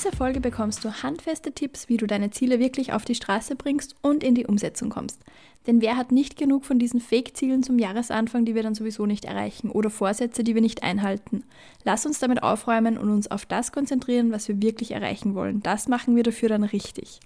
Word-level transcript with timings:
Dieser 0.00 0.16
Folge 0.16 0.40
bekommst 0.40 0.82
du 0.82 1.02
handfeste 1.02 1.52
Tipps, 1.52 1.90
wie 1.90 1.98
du 1.98 2.06
deine 2.06 2.30
Ziele 2.30 2.58
wirklich 2.58 2.94
auf 2.94 3.04
die 3.04 3.14
Straße 3.14 3.54
bringst 3.54 3.96
und 4.00 4.24
in 4.24 4.34
die 4.34 4.46
Umsetzung 4.46 4.88
kommst. 4.88 5.20
Denn 5.66 5.82
wer 5.82 5.98
hat 5.98 6.10
nicht 6.10 6.38
genug 6.38 6.64
von 6.64 6.78
diesen 6.78 7.00
Fake-Zielen 7.00 7.62
zum 7.62 7.78
Jahresanfang, 7.78 8.46
die 8.46 8.54
wir 8.54 8.62
dann 8.62 8.74
sowieso 8.74 9.04
nicht 9.04 9.26
erreichen 9.26 9.70
oder 9.70 9.90
Vorsätze, 9.90 10.42
die 10.42 10.54
wir 10.54 10.62
nicht 10.62 10.82
einhalten? 10.82 11.44
Lass 11.84 12.06
uns 12.06 12.18
damit 12.18 12.42
aufräumen 12.42 12.96
und 12.96 13.10
uns 13.10 13.30
auf 13.30 13.44
das 13.44 13.72
konzentrieren, 13.72 14.32
was 14.32 14.48
wir 14.48 14.62
wirklich 14.62 14.92
erreichen 14.92 15.34
wollen. 15.34 15.62
Das 15.62 15.86
machen 15.86 16.16
wir 16.16 16.22
dafür 16.22 16.48
dann 16.48 16.64
richtig. 16.64 17.20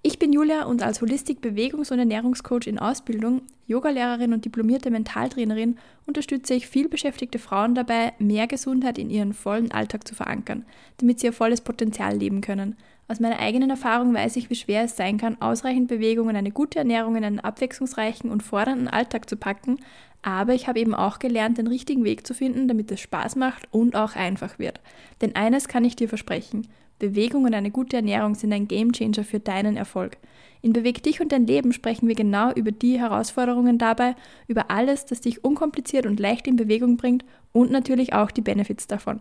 Ich 0.00 0.20
bin 0.20 0.32
Julia 0.32 0.64
und 0.64 0.82
als 0.82 1.00
Holistik 1.00 1.40
Bewegungs- 1.40 1.90
und 1.90 1.98
Ernährungscoach 1.98 2.68
in 2.68 2.78
Ausbildung, 2.78 3.42
Yogalehrerin 3.66 4.32
und 4.32 4.44
diplomierte 4.44 4.92
Mentaltrainerin 4.92 5.76
unterstütze 6.06 6.54
ich 6.54 6.68
vielbeschäftigte 6.68 7.40
Frauen 7.40 7.74
dabei, 7.74 8.12
mehr 8.20 8.46
Gesundheit 8.46 8.96
in 8.96 9.10
ihren 9.10 9.34
vollen 9.34 9.72
Alltag 9.72 10.06
zu 10.06 10.14
verankern, 10.14 10.64
damit 10.98 11.18
sie 11.18 11.26
ihr 11.26 11.32
volles 11.32 11.62
Potenzial 11.62 12.16
leben 12.16 12.42
können. 12.42 12.76
Aus 13.08 13.18
meiner 13.18 13.40
eigenen 13.40 13.70
Erfahrung 13.70 14.14
weiß 14.14 14.36
ich, 14.36 14.50
wie 14.50 14.54
schwer 14.54 14.84
es 14.84 14.96
sein 14.96 15.18
kann, 15.18 15.40
ausreichend 15.40 15.88
Bewegung 15.88 16.28
und 16.28 16.36
eine 16.36 16.52
gute 16.52 16.78
Ernährung 16.78 17.16
in 17.16 17.24
einen 17.24 17.40
abwechslungsreichen 17.40 18.30
und 18.30 18.44
fordernden 18.44 18.86
Alltag 18.86 19.28
zu 19.28 19.36
packen, 19.36 19.78
aber 20.22 20.54
ich 20.54 20.68
habe 20.68 20.78
eben 20.78 20.94
auch 20.94 21.18
gelernt, 21.18 21.58
den 21.58 21.66
richtigen 21.66 22.04
Weg 22.04 22.26
zu 22.26 22.34
finden, 22.34 22.68
damit 22.68 22.90
es 22.92 23.00
Spaß 23.00 23.34
macht 23.34 23.66
und 23.72 23.96
auch 23.96 24.14
einfach 24.14 24.58
wird. 24.58 24.80
Denn 25.20 25.34
eines 25.34 25.68
kann 25.68 25.84
ich 25.84 25.96
dir 25.96 26.08
versprechen, 26.08 26.68
Bewegung 26.98 27.44
und 27.44 27.54
eine 27.54 27.70
gute 27.70 27.96
Ernährung 27.96 28.34
sind 28.34 28.52
ein 28.52 28.68
Gamechanger 28.68 29.24
für 29.24 29.40
deinen 29.40 29.76
Erfolg. 29.76 30.16
In 30.60 30.72
Beweg 30.72 31.02
dich 31.02 31.20
und 31.20 31.30
dein 31.30 31.46
Leben 31.46 31.72
sprechen 31.72 32.08
wir 32.08 32.16
genau 32.16 32.52
über 32.52 32.72
die 32.72 32.98
Herausforderungen 32.98 33.78
dabei, 33.78 34.16
über 34.48 34.70
alles, 34.70 35.06
das 35.06 35.20
dich 35.20 35.44
unkompliziert 35.44 36.06
und 36.06 36.18
leicht 36.18 36.46
in 36.48 36.56
Bewegung 36.56 36.96
bringt 36.96 37.24
und 37.52 37.70
natürlich 37.70 38.12
auch 38.12 38.30
die 38.30 38.40
Benefits 38.40 38.86
davon. 38.86 39.20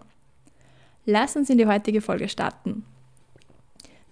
Lass 1.06 1.36
uns 1.36 1.50
in 1.50 1.58
die 1.58 1.68
heutige 1.68 2.02
Folge 2.02 2.28
starten. 2.28 2.84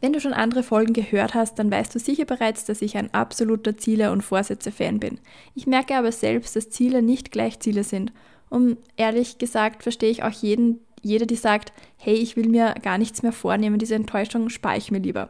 Wenn 0.02 0.14
du 0.14 0.20
schon 0.20 0.34
andere 0.34 0.62
Folgen 0.62 0.94
gehört 0.94 1.34
hast, 1.34 1.58
dann 1.58 1.72
weißt 1.72 1.96
du 1.96 2.00
sicher 2.00 2.26
bereits, 2.26 2.66
dass 2.66 2.82
ich 2.82 2.96
ein 2.96 3.14
absoluter 3.14 3.76
Ziele- 3.76 4.12
und 4.12 4.22
Vorsätze-Fan 4.22 5.00
bin. 5.00 5.20
Ich 5.56 5.66
merke 5.66 5.96
aber 5.96 6.12
selbst, 6.12 6.56
dass 6.56 6.70
Ziele 6.70 7.02
nicht 7.02 7.32
gleich 7.32 7.60
Ziele 7.60 7.84
sind. 7.84 8.14
Und 8.50 8.78
ehrlich 8.98 9.40
gesagt 9.40 9.82
verstehe 9.84 10.12
ich 10.12 10.22
auch 10.22 10.32
jeden, 10.32 10.80
jeder, 11.06 11.28
die 11.28 11.36
sagt, 11.36 11.72
hey, 11.98 12.16
ich 12.16 12.36
will 12.36 12.50
mir 12.50 12.74
gar 12.82 12.98
nichts 12.98 13.22
mehr 13.22 13.32
vornehmen, 13.32 13.78
diese 13.78 13.94
Enttäuschung 13.94 14.50
spare 14.50 14.78
ich 14.78 14.90
mir 14.90 14.98
lieber. 14.98 15.30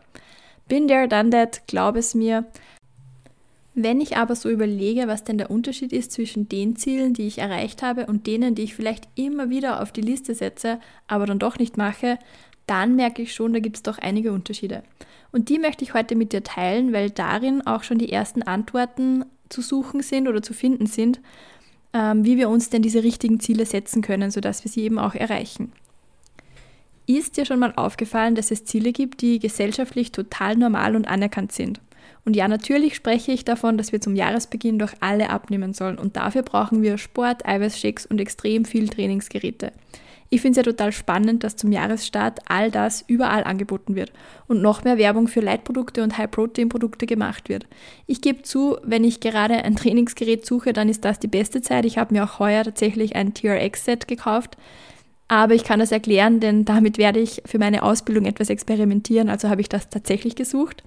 Bin 0.69 0.87
there, 0.87 1.09
done 1.09 1.31
that, 1.31 1.67
glaub 1.67 1.97
es 1.97 2.15
mir. 2.15 2.45
Wenn 3.73 3.99
ich 3.99 4.15
aber 4.15 4.35
so 4.35 4.49
überlege, 4.49 5.09
was 5.09 5.25
denn 5.25 5.37
der 5.37 5.51
Unterschied 5.51 5.91
ist 5.91 6.13
zwischen 6.13 6.47
den 6.47 6.77
Zielen, 6.77 7.13
die 7.13 7.27
ich 7.27 7.39
erreicht 7.39 7.83
habe 7.83 8.05
und 8.05 8.25
denen, 8.25 8.55
die 8.55 8.63
ich 8.63 8.73
vielleicht 8.73 9.09
immer 9.15 9.49
wieder 9.49 9.81
auf 9.81 9.91
die 9.91 9.99
Liste 10.01 10.33
setze, 10.33 10.79
aber 11.07 11.25
dann 11.25 11.39
doch 11.39 11.59
nicht 11.59 11.75
mache, 11.75 12.19
dann 12.67 12.95
merke 12.95 13.21
ich 13.21 13.33
schon, 13.33 13.51
da 13.51 13.59
gibt 13.59 13.75
es 13.75 13.83
doch 13.83 13.97
einige 13.97 14.31
Unterschiede. 14.31 14.81
Und 15.33 15.49
die 15.49 15.59
möchte 15.59 15.83
ich 15.83 15.93
heute 15.93 16.15
mit 16.15 16.31
dir 16.31 16.41
teilen, 16.41 16.93
weil 16.93 17.09
darin 17.09 17.67
auch 17.67 17.83
schon 17.83 17.97
die 17.97 18.13
ersten 18.13 18.43
Antworten 18.43 19.25
zu 19.49 19.61
suchen 19.61 20.01
sind 20.01 20.29
oder 20.29 20.41
zu 20.41 20.53
finden 20.53 20.85
sind 20.85 21.19
wie 21.95 22.37
wir 22.37 22.49
uns 22.49 22.69
denn 22.69 22.81
diese 22.81 23.03
richtigen 23.03 23.39
Ziele 23.39 23.65
setzen 23.65 24.01
können, 24.01 24.29
sodass 24.29 24.63
wir 24.63 24.71
sie 24.71 24.81
eben 24.81 24.99
auch 24.99 25.15
erreichen. 25.15 25.71
Ist 27.07 27.37
dir 27.37 27.45
schon 27.45 27.59
mal 27.59 27.73
aufgefallen, 27.75 28.35
dass 28.35 28.51
es 28.51 28.65
Ziele 28.65 28.91
gibt, 28.91 29.21
die 29.21 29.39
gesellschaftlich 29.39 30.11
total 30.11 30.55
normal 30.55 30.95
und 30.95 31.07
anerkannt 31.07 31.51
sind? 31.51 31.79
Und 32.25 32.35
ja, 32.35 32.47
natürlich 32.47 32.95
spreche 32.95 33.31
ich 33.31 33.45
davon, 33.45 33.77
dass 33.77 33.91
wir 33.91 34.01
zum 34.01 34.15
Jahresbeginn 34.15 34.79
doch 34.79 34.93
alle 34.99 35.29
abnehmen 35.29 35.73
sollen 35.73 35.99
und 35.99 36.17
dafür 36.17 36.41
brauchen 36.41 36.81
wir 36.81 36.97
Sport, 36.97 37.45
Eiweißshakes 37.45 38.07
und 38.07 38.19
extrem 38.19 38.65
viel 38.65 38.89
Trainingsgeräte. 38.89 39.71
Ich 40.29 40.41
finde 40.41 40.59
es 40.59 40.65
ja 40.65 40.71
total 40.71 40.91
spannend, 40.91 41.43
dass 41.43 41.55
zum 41.55 41.71
Jahresstart 41.71 42.39
all 42.47 42.71
das 42.71 43.03
überall 43.07 43.43
angeboten 43.43 43.95
wird 43.95 44.11
und 44.47 44.61
noch 44.61 44.83
mehr 44.83 44.97
Werbung 44.97 45.27
für 45.27 45.39
Leitprodukte 45.39 46.01
und 46.03 46.17
High-Protein-Produkte 46.17 47.05
gemacht 47.05 47.47
wird. 47.47 47.67
Ich 48.07 48.21
gebe 48.21 48.41
zu, 48.41 48.77
wenn 48.83 49.03
ich 49.03 49.19
gerade 49.19 49.55
ein 49.55 49.75
Trainingsgerät 49.75 50.45
suche, 50.45 50.73
dann 50.73 50.89
ist 50.89 51.05
das 51.05 51.19
die 51.19 51.27
beste 51.27 51.61
Zeit. 51.61 51.85
Ich 51.85 51.97
habe 51.97 52.13
mir 52.13 52.23
auch 52.23 52.39
heuer 52.39 52.63
tatsächlich 52.63 53.15
ein 53.15 53.33
TRX-Set 53.33 54.07
gekauft. 54.07 54.57
Aber 55.27 55.53
ich 55.55 55.63
kann 55.63 55.79
das 55.79 55.91
erklären, 55.91 56.39
denn 56.39 56.65
damit 56.65 56.97
werde 56.97 57.19
ich 57.19 57.41
für 57.45 57.57
meine 57.57 57.81
Ausbildung 57.81 58.25
etwas 58.25 58.49
experimentieren, 58.49 59.29
also 59.29 59.49
habe 59.49 59.61
ich 59.61 59.69
das 59.69 59.89
tatsächlich 59.89 60.35
gesucht. 60.35 60.83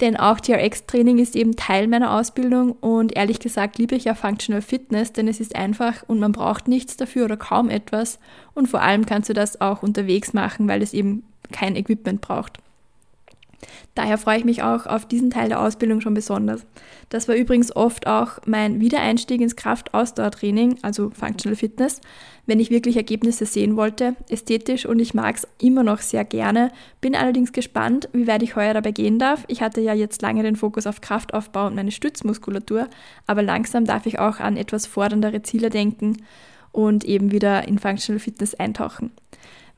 Denn 0.00 0.16
auch 0.16 0.38
TRX-Training 0.38 1.18
ist 1.18 1.34
eben 1.34 1.56
Teil 1.56 1.88
meiner 1.88 2.14
Ausbildung 2.14 2.72
und 2.72 3.16
ehrlich 3.16 3.40
gesagt 3.40 3.78
liebe 3.78 3.96
ich 3.96 4.10
auch 4.10 4.16
Functional 4.16 4.62
Fitness, 4.62 5.12
denn 5.12 5.26
es 5.26 5.40
ist 5.40 5.56
einfach 5.56 6.04
und 6.06 6.20
man 6.20 6.30
braucht 6.30 6.68
nichts 6.68 6.96
dafür 6.96 7.24
oder 7.24 7.36
kaum 7.36 7.68
etwas 7.68 8.20
und 8.54 8.68
vor 8.68 8.80
allem 8.80 9.06
kannst 9.06 9.28
du 9.28 9.34
das 9.34 9.60
auch 9.60 9.82
unterwegs 9.82 10.32
machen, 10.32 10.68
weil 10.68 10.82
es 10.82 10.94
eben 10.94 11.24
kein 11.50 11.74
Equipment 11.74 12.20
braucht. 12.20 12.58
Daher 13.94 14.18
freue 14.18 14.38
ich 14.38 14.44
mich 14.44 14.62
auch 14.62 14.86
auf 14.86 15.06
diesen 15.06 15.30
Teil 15.30 15.48
der 15.48 15.60
Ausbildung 15.60 16.00
schon 16.00 16.14
besonders. 16.14 16.64
Das 17.08 17.26
war 17.26 17.34
übrigens 17.34 17.74
oft 17.74 18.06
auch 18.06 18.38
mein 18.46 18.80
Wiedereinstieg 18.80 19.40
ins 19.40 19.56
Kraft-Ausdauertraining, 19.56 20.78
also 20.82 21.10
Functional 21.10 21.56
Fitness, 21.56 22.00
wenn 22.46 22.60
ich 22.60 22.70
wirklich 22.70 22.96
Ergebnisse 22.96 23.46
sehen 23.46 23.76
wollte, 23.76 24.14
ästhetisch 24.28 24.86
und 24.86 25.00
ich 25.00 25.14
mag 25.14 25.36
es 25.36 25.48
immer 25.60 25.82
noch 25.82 26.00
sehr 26.00 26.24
gerne. 26.24 26.70
Bin 27.00 27.16
allerdings 27.16 27.52
gespannt, 27.52 28.08
wie 28.12 28.26
weit 28.26 28.42
ich 28.42 28.56
heuer 28.56 28.74
dabei 28.74 28.92
gehen 28.92 29.18
darf. 29.18 29.44
Ich 29.48 29.62
hatte 29.62 29.80
ja 29.80 29.94
jetzt 29.94 30.22
lange 30.22 30.42
den 30.42 30.56
Fokus 30.56 30.86
auf 30.86 31.00
Kraftaufbau 31.00 31.66
und 31.66 31.74
meine 31.74 31.90
Stützmuskulatur, 31.90 32.88
aber 33.26 33.42
langsam 33.42 33.84
darf 33.84 34.06
ich 34.06 34.18
auch 34.18 34.38
an 34.38 34.56
etwas 34.56 34.86
forderndere 34.86 35.42
Ziele 35.42 35.70
denken 35.70 36.18
und 36.72 37.04
eben 37.04 37.32
wieder 37.32 37.66
in 37.66 37.78
Functional 37.78 38.20
Fitness 38.20 38.54
eintauchen. 38.54 39.10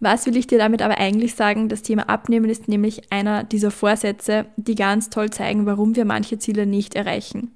Was 0.01 0.25
will 0.25 0.37
ich 0.37 0.47
dir 0.47 0.59
damit 0.59 0.81
aber 0.81 0.97
eigentlich 0.99 1.35
sagen? 1.35 1.69
Das 1.69 1.83
Thema 1.83 2.09
Abnehmen 2.09 2.49
ist 2.49 2.69
nämlich 2.69 3.13
einer 3.13 3.45
dieser 3.45 3.71
Vorsätze, 3.71 4.47
die 4.57 4.75
ganz 4.75 5.11
toll 5.11 5.29
zeigen, 5.31 5.67
warum 5.67 5.95
wir 5.95 6.07
manche 6.07 6.39
Ziele 6.39 6.67
nicht 6.67 6.95
erreichen. 6.95 7.53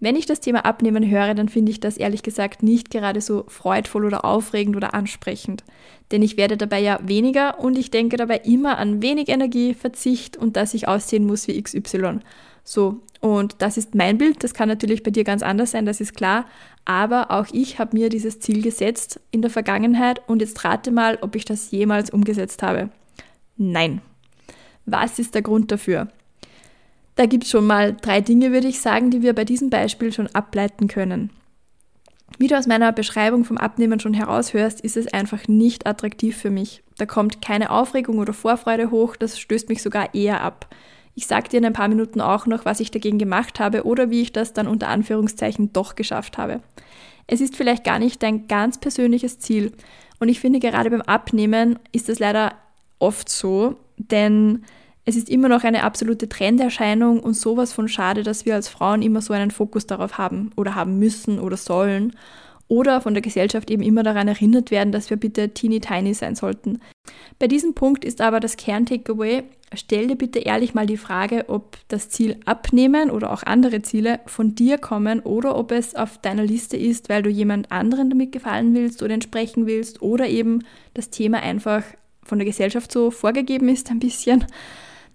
Wenn 0.00 0.14
ich 0.14 0.26
das 0.26 0.40
Thema 0.40 0.64
Abnehmen 0.64 1.10
höre, 1.10 1.34
dann 1.34 1.48
finde 1.48 1.72
ich 1.72 1.80
das 1.80 1.96
ehrlich 1.96 2.22
gesagt 2.22 2.62
nicht 2.62 2.90
gerade 2.90 3.20
so 3.20 3.44
freudvoll 3.48 4.04
oder 4.04 4.24
aufregend 4.24 4.76
oder 4.76 4.94
ansprechend. 4.94 5.64
Denn 6.12 6.22
ich 6.22 6.36
werde 6.36 6.56
dabei 6.56 6.78
ja 6.78 7.00
weniger 7.02 7.58
und 7.58 7.76
ich 7.76 7.90
denke 7.90 8.16
dabei 8.16 8.36
immer 8.44 8.78
an 8.78 9.02
wenig 9.02 9.28
Energie, 9.28 9.74
Verzicht 9.74 10.36
und 10.36 10.56
dass 10.56 10.74
ich 10.74 10.86
aussehen 10.86 11.26
muss 11.26 11.48
wie 11.48 11.60
XY. 11.60 12.20
So, 12.62 13.00
und 13.20 13.56
das 13.58 13.76
ist 13.76 13.94
mein 13.94 14.18
Bild. 14.18 14.44
Das 14.44 14.54
kann 14.54 14.68
natürlich 14.68 15.02
bei 15.02 15.10
dir 15.10 15.24
ganz 15.24 15.42
anders 15.42 15.72
sein, 15.72 15.86
das 15.86 16.00
ist 16.00 16.14
klar. 16.14 16.46
Aber 16.84 17.30
auch 17.30 17.46
ich 17.52 17.78
habe 17.78 17.96
mir 17.96 18.08
dieses 18.08 18.40
Ziel 18.40 18.62
gesetzt 18.62 19.20
in 19.30 19.42
der 19.42 19.50
Vergangenheit 19.50 20.22
und 20.28 20.40
jetzt 20.40 20.64
rate 20.64 20.90
mal, 20.90 21.18
ob 21.20 21.34
ich 21.34 21.44
das 21.44 21.70
jemals 21.70 22.10
umgesetzt 22.10 22.62
habe. 22.62 22.90
Nein. 23.56 24.00
Was 24.86 25.18
ist 25.18 25.34
der 25.34 25.42
Grund 25.42 25.70
dafür? 25.70 26.08
Da 27.16 27.26
gibt 27.26 27.44
es 27.44 27.50
schon 27.50 27.66
mal 27.66 27.96
drei 28.00 28.20
Dinge, 28.20 28.52
würde 28.52 28.68
ich 28.68 28.80
sagen, 28.80 29.10
die 29.10 29.22
wir 29.22 29.34
bei 29.34 29.44
diesem 29.44 29.70
Beispiel 29.70 30.12
schon 30.12 30.28
ableiten 30.28 30.86
können. 30.86 31.30
Wie 32.38 32.46
du 32.46 32.56
aus 32.56 32.68
meiner 32.68 32.92
Beschreibung 32.92 33.44
vom 33.44 33.58
Abnehmen 33.58 33.98
schon 33.98 34.14
heraushörst, 34.14 34.80
ist 34.80 34.96
es 34.96 35.12
einfach 35.12 35.48
nicht 35.48 35.86
attraktiv 35.86 36.36
für 36.36 36.50
mich. 36.50 36.84
Da 36.96 37.06
kommt 37.06 37.42
keine 37.42 37.70
Aufregung 37.70 38.18
oder 38.18 38.32
Vorfreude 38.32 38.92
hoch, 38.92 39.16
das 39.16 39.40
stößt 39.40 39.68
mich 39.68 39.82
sogar 39.82 40.14
eher 40.14 40.42
ab. 40.42 40.68
Ich 41.18 41.26
sage 41.26 41.48
dir 41.48 41.56
in 41.56 41.64
ein 41.64 41.72
paar 41.72 41.88
Minuten 41.88 42.20
auch 42.20 42.46
noch, 42.46 42.64
was 42.64 42.78
ich 42.78 42.92
dagegen 42.92 43.18
gemacht 43.18 43.58
habe 43.58 43.82
oder 43.82 44.08
wie 44.08 44.22
ich 44.22 44.32
das 44.32 44.52
dann 44.52 44.68
unter 44.68 44.86
Anführungszeichen 44.86 45.72
doch 45.72 45.96
geschafft 45.96 46.38
habe. 46.38 46.60
Es 47.26 47.40
ist 47.40 47.56
vielleicht 47.56 47.82
gar 47.82 47.98
nicht 47.98 48.22
dein 48.22 48.46
ganz 48.46 48.78
persönliches 48.78 49.40
Ziel. 49.40 49.72
Und 50.20 50.28
ich 50.28 50.38
finde, 50.38 50.60
gerade 50.60 50.90
beim 50.90 51.00
Abnehmen 51.00 51.80
ist 51.90 52.08
es 52.08 52.20
leider 52.20 52.52
oft 53.00 53.28
so, 53.28 53.78
denn 53.96 54.62
es 55.06 55.16
ist 55.16 55.28
immer 55.28 55.48
noch 55.48 55.64
eine 55.64 55.82
absolute 55.82 56.28
Trenderscheinung 56.28 57.18
und 57.18 57.34
sowas 57.34 57.72
von 57.72 57.88
schade, 57.88 58.22
dass 58.22 58.46
wir 58.46 58.54
als 58.54 58.68
Frauen 58.68 59.02
immer 59.02 59.20
so 59.20 59.34
einen 59.34 59.50
Fokus 59.50 59.88
darauf 59.88 60.18
haben 60.18 60.52
oder 60.54 60.76
haben 60.76 61.00
müssen 61.00 61.40
oder 61.40 61.56
sollen 61.56 62.14
oder 62.68 63.00
von 63.00 63.14
der 63.14 63.22
Gesellschaft 63.22 63.72
eben 63.72 63.82
immer 63.82 64.04
daran 64.04 64.28
erinnert 64.28 64.70
werden, 64.70 64.92
dass 64.92 65.10
wir 65.10 65.16
bitte 65.16 65.52
teeny 65.52 65.80
tiny 65.80 66.14
sein 66.14 66.36
sollten. 66.36 66.78
Bei 67.40 67.48
diesem 67.48 67.74
Punkt 67.74 68.04
ist 68.04 68.20
aber 68.20 68.38
das 68.38 68.56
Kern-Takeaway, 68.56 69.42
stell 69.74 70.06
dir 70.06 70.16
bitte 70.16 70.38
ehrlich 70.38 70.74
mal 70.74 70.86
die 70.86 70.96
Frage, 70.96 71.44
ob 71.48 71.76
das 71.88 72.08
Ziel 72.08 72.38
abnehmen 72.44 73.10
oder 73.10 73.32
auch 73.32 73.42
andere 73.42 73.82
Ziele 73.82 74.20
von 74.26 74.54
dir 74.54 74.78
kommen 74.78 75.20
oder 75.20 75.56
ob 75.56 75.72
es 75.72 75.94
auf 75.94 76.18
deiner 76.18 76.44
Liste 76.44 76.76
ist, 76.76 77.08
weil 77.08 77.22
du 77.22 77.30
jemand 77.30 77.70
anderen 77.70 78.10
damit 78.10 78.32
gefallen 78.32 78.74
willst 78.74 79.02
oder 79.02 79.14
entsprechen 79.14 79.66
willst 79.66 80.02
oder 80.02 80.28
eben 80.28 80.64
das 80.94 81.10
Thema 81.10 81.40
einfach 81.40 81.82
von 82.22 82.38
der 82.38 82.46
Gesellschaft 82.46 82.92
so 82.92 83.10
vorgegeben 83.10 83.68
ist 83.68 83.90
ein 83.90 83.98
bisschen. 83.98 84.44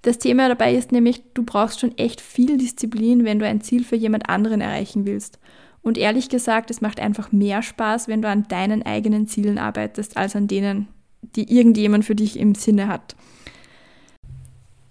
Das 0.01 0.17
Thema 0.17 0.50
dabei 0.50 0.75
ist 0.75 0.91
nämlich, 0.91 1.23
du 1.33 1.44
brauchst 1.44 1.79
schon 1.79 1.97
echt 1.97 2.19
viel 2.19 2.57
Disziplin, 2.57 3.23
wenn 3.23 3.39
du 3.39 3.47
ein 3.47 3.61
Ziel 3.61 3.85
für 3.85 3.95
jemand 3.95 4.29
anderen 4.29 4.59
erreichen 4.59 5.05
willst. 5.05 5.39
Und 5.81 5.97
ehrlich 5.97 6.29
gesagt, 6.29 6.71
es 6.71 6.81
macht 6.81 7.00
einfach 7.00 7.31
mehr 7.31 7.61
Spaß, 7.61 8.07
wenn 8.07 8.21
du 8.21 8.27
an 8.27 8.47
deinen 8.47 8.83
eigenen 8.83 9.27
Zielen 9.27 9.57
arbeitest, 9.57 10.17
als 10.17 10.35
an 10.35 10.47
denen, 10.47 10.88
die 11.21 11.55
irgendjemand 11.55 12.05
für 12.05 12.15
dich 12.15 12.38
im 12.38 12.55
Sinne 12.55 12.88
hat. 12.88 13.15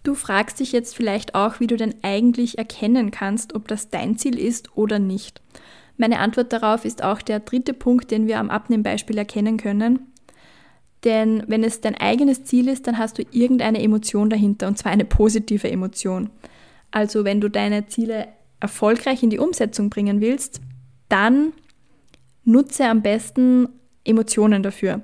Du 0.02 0.14
fragst 0.14 0.58
dich 0.58 0.72
jetzt 0.72 0.96
vielleicht 0.96 1.34
auch, 1.34 1.60
wie 1.60 1.68
du 1.68 1.76
denn 1.76 1.94
eigentlich 2.02 2.58
erkennen 2.58 3.10
kannst, 3.10 3.54
ob 3.54 3.68
das 3.68 3.90
dein 3.90 4.18
Ziel 4.18 4.38
ist 4.38 4.76
oder 4.76 4.98
nicht. 4.98 5.40
Meine 5.96 6.18
Antwort 6.18 6.52
darauf 6.52 6.84
ist 6.84 7.04
auch 7.04 7.22
der 7.22 7.40
dritte 7.40 7.74
Punkt, 7.74 8.10
den 8.10 8.26
wir 8.26 8.38
am 8.38 8.50
Abnehmbeispiel 8.50 9.16
erkennen 9.16 9.58
können. 9.58 10.12
Denn 11.04 11.44
wenn 11.46 11.64
es 11.64 11.80
dein 11.80 11.96
eigenes 11.96 12.44
Ziel 12.44 12.68
ist, 12.68 12.86
dann 12.86 12.98
hast 12.98 13.18
du 13.18 13.24
irgendeine 13.30 13.82
Emotion 13.82 14.30
dahinter 14.30 14.68
und 14.68 14.78
zwar 14.78 14.92
eine 14.92 15.04
positive 15.04 15.70
Emotion. 15.70 16.30
Also 16.90 17.24
wenn 17.24 17.40
du 17.40 17.48
deine 17.48 17.86
Ziele 17.86 18.28
erfolgreich 18.60 19.22
in 19.22 19.30
die 19.30 19.38
Umsetzung 19.38 19.90
bringen 19.90 20.20
willst, 20.20 20.60
dann 21.08 21.52
nutze 22.44 22.86
am 22.86 23.02
besten 23.02 23.68
Emotionen 24.04 24.62
dafür. 24.62 25.02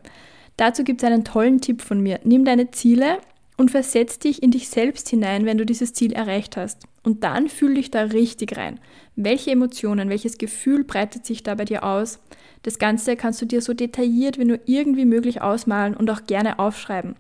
Dazu 0.57 0.83
gibt 0.85 1.03
es 1.03 1.07
einen 1.07 1.25
tollen 1.25 1.61
Tipp 1.61 1.83
von 1.83 2.01
mir. 2.01 2.21
Nimm 2.25 2.45
deine 2.45 2.71
Ziele 2.71 3.19
und 3.59 3.73
versetz 3.73 4.19
dich 4.21 4.43
in 4.43 4.53
dich 4.53 4.69
selbst 4.69 5.09
hinein, 5.09 5.45
wenn 5.45 5.59
du 5.59 5.67
dieses 5.67 5.93
Ziel 5.93 6.13
erreicht 6.13 6.57
hast. 6.57 6.85
Und 7.03 7.25
dann 7.25 7.49
fühl 7.49 7.75
dich 7.75 7.91
da 7.91 8.03
richtig 8.03 8.57
rein. 8.57 8.81
Welche 9.17 9.51
Emotionen, 9.51 10.09
welches 10.09 10.39
Gefühl 10.39 10.85
breitet 10.85 11.27
sich 11.27 11.43
da 11.43 11.57
bei 11.57 11.65
dir 11.65 11.83
aus? 11.85 12.21
Das 12.63 12.79
Ganze 12.79 13.17
kannst 13.17 13.43
du 13.43 13.47
dir 13.47 13.61
so 13.61 13.75
detailliert 13.75 14.39
wie 14.39 14.45
nur 14.45 14.61
irgendwie 14.67 15.05
möglich 15.05 15.43
ausmalen 15.43 15.95
und 15.95 16.09
auch 16.09 16.25
gerne 16.27 16.61
aufschreiben. 16.61 17.17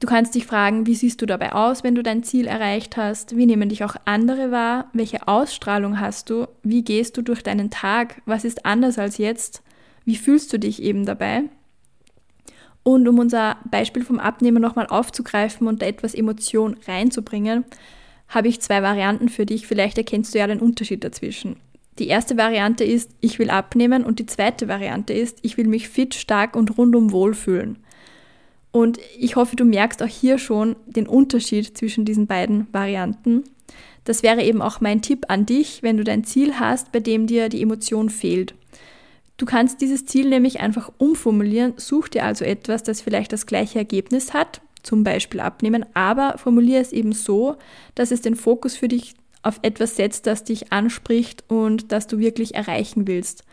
Du 0.00 0.06
kannst 0.06 0.34
dich 0.34 0.46
fragen, 0.46 0.86
wie 0.86 0.94
siehst 0.94 1.22
du 1.22 1.26
dabei 1.26 1.52
aus, 1.52 1.84
wenn 1.84 1.94
du 1.94 2.02
dein 2.02 2.24
Ziel 2.24 2.46
erreicht 2.46 2.96
hast? 2.96 3.36
Wie 3.36 3.46
nehmen 3.46 3.68
dich 3.68 3.84
auch 3.84 3.96
andere 4.06 4.50
wahr? 4.50 4.90
Welche 4.94 5.28
Ausstrahlung 5.28 6.00
hast 6.00 6.30
du? 6.30 6.48
Wie 6.62 6.82
gehst 6.82 7.16
du 7.16 7.22
durch 7.22 7.42
deinen 7.42 7.70
Tag? 7.70 8.20
Was 8.24 8.44
ist 8.44 8.66
anders 8.66 8.98
als 8.98 9.18
jetzt? 9.18 9.62
Wie 10.04 10.16
fühlst 10.16 10.52
du 10.52 10.58
dich 10.58 10.82
eben 10.82 11.04
dabei? 11.06 11.44
Und 12.82 13.06
um 13.06 13.18
unser 13.18 13.56
Beispiel 13.70 14.04
vom 14.04 14.18
Abnehmen 14.18 14.62
nochmal 14.62 14.86
aufzugreifen 14.86 15.66
und 15.68 15.82
da 15.82 15.86
etwas 15.86 16.14
Emotion 16.14 16.76
reinzubringen, 16.86 17.64
habe 18.28 18.48
ich 18.48 18.60
zwei 18.60 18.82
Varianten 18.82 19.28
für 19.28 19.44
dich. 19.44 19.66
Vielleicht 19.66 19.98
erkennst 19.98 20.34
du 20.34 20.38
ja 20.38 20.46
den 20.46 20.60
Unterschied 20.60 21.04
dazwischen. 21.04 21.56
Die 21.98 22.08
erste 22.08 22.38
Variante 22.38 22.84
ist, 22.84 23.10
ich 23.20 23.38
will 23.38 23.50
abnehmen 23.50 24.04
und 24.04 24.18
die 24.18 24.26
zweite 24.26 24.68
Variante 24.68 25.12
ist, 25.12 25.38
ich 25.42 25.58
will 25.58 25.66
mich 25.66 25.88
fit, 25.88 26.14
stark 26.14 26.56
und 26.56 26.78
rundum 26.78 27.12
wohlfühlen. 27.12 27.78
Und 28.72 28.98
ich 29.18 29.36
hoffe, 29.36 29.56
du 29.56 29.64
merkst 29.64 30.02
auch 30.02 30.08
hier 30.08 30.38
schon 30.38 30.76
den 30.86 31.08
Unterschied 31.08 31.76
zwischen 31.76 32.04
diesen 32.04 32.26
beiden 32.26 32.68
Varianten. 32.72 33.44
Das 34.04 34.22
wäre 34.22 34.42
eben 34.42 34.62
auch 34.62 34.80
mein 34.80 35.02
Tipp 35.02 35.26
an 35.28 35.44
dich, 35.44 35.82
wenn 35.82 35.96
du 35.96 36.04
dein 36.04 36.24
Ziel 36.24 36.58
hast, 36.58 36.92
bei 36.92 37.00
dem 37.00 37.26
dir 37.26 37.48
die 37.48 37.62
Emotion 37.62 38.08
fehlt. 38.08 38.54
Du 39.40 39.46
kannst 39.46 39.80
dieses 39.80 40.04
Ziel 40.04 40.28
nämlich 40.28 40.60
einfach 40.60 40.92
umformulieren, 40.98 41.72
such 41.78 42.08
dir 42.08 42.26
also 42.26 42.44
etwas, 42.44 42.82
das 42.82 43.00
vielleicht 43.00 43.32
das 43.32 43.46
gleiche 43.46 43.78
Ergebnis 43.78 44.34
hat, 44.34 44.60
zum 44.82 45.02
Beispiel 45.02 45.40
abnehmen, 45.40 45.86
aber 45.94 46.36
formuliere 46.36 46.82
es 46.82 46.92
eben 46.92 47.12
so, 47.12 47.56
dass 47.94 48.10
es 48.10 48.20
den 48.20 48.36
Fokus 48.36 48.76
für 48.76 48.88
dich 48.88 49.14
auf 49.42 49.58
etwas 49.62 49.96
setzt, 49.96 50.26
das 50.26 50.44
dich 50.44 50.74
anspricht 50.74 51.44
und 51.48 51.90
das 51.90 52.06
du 52.06 52.18
wirklich 52.18 52.54
erreichen 52.54 53.08
willst. 53.08 53.44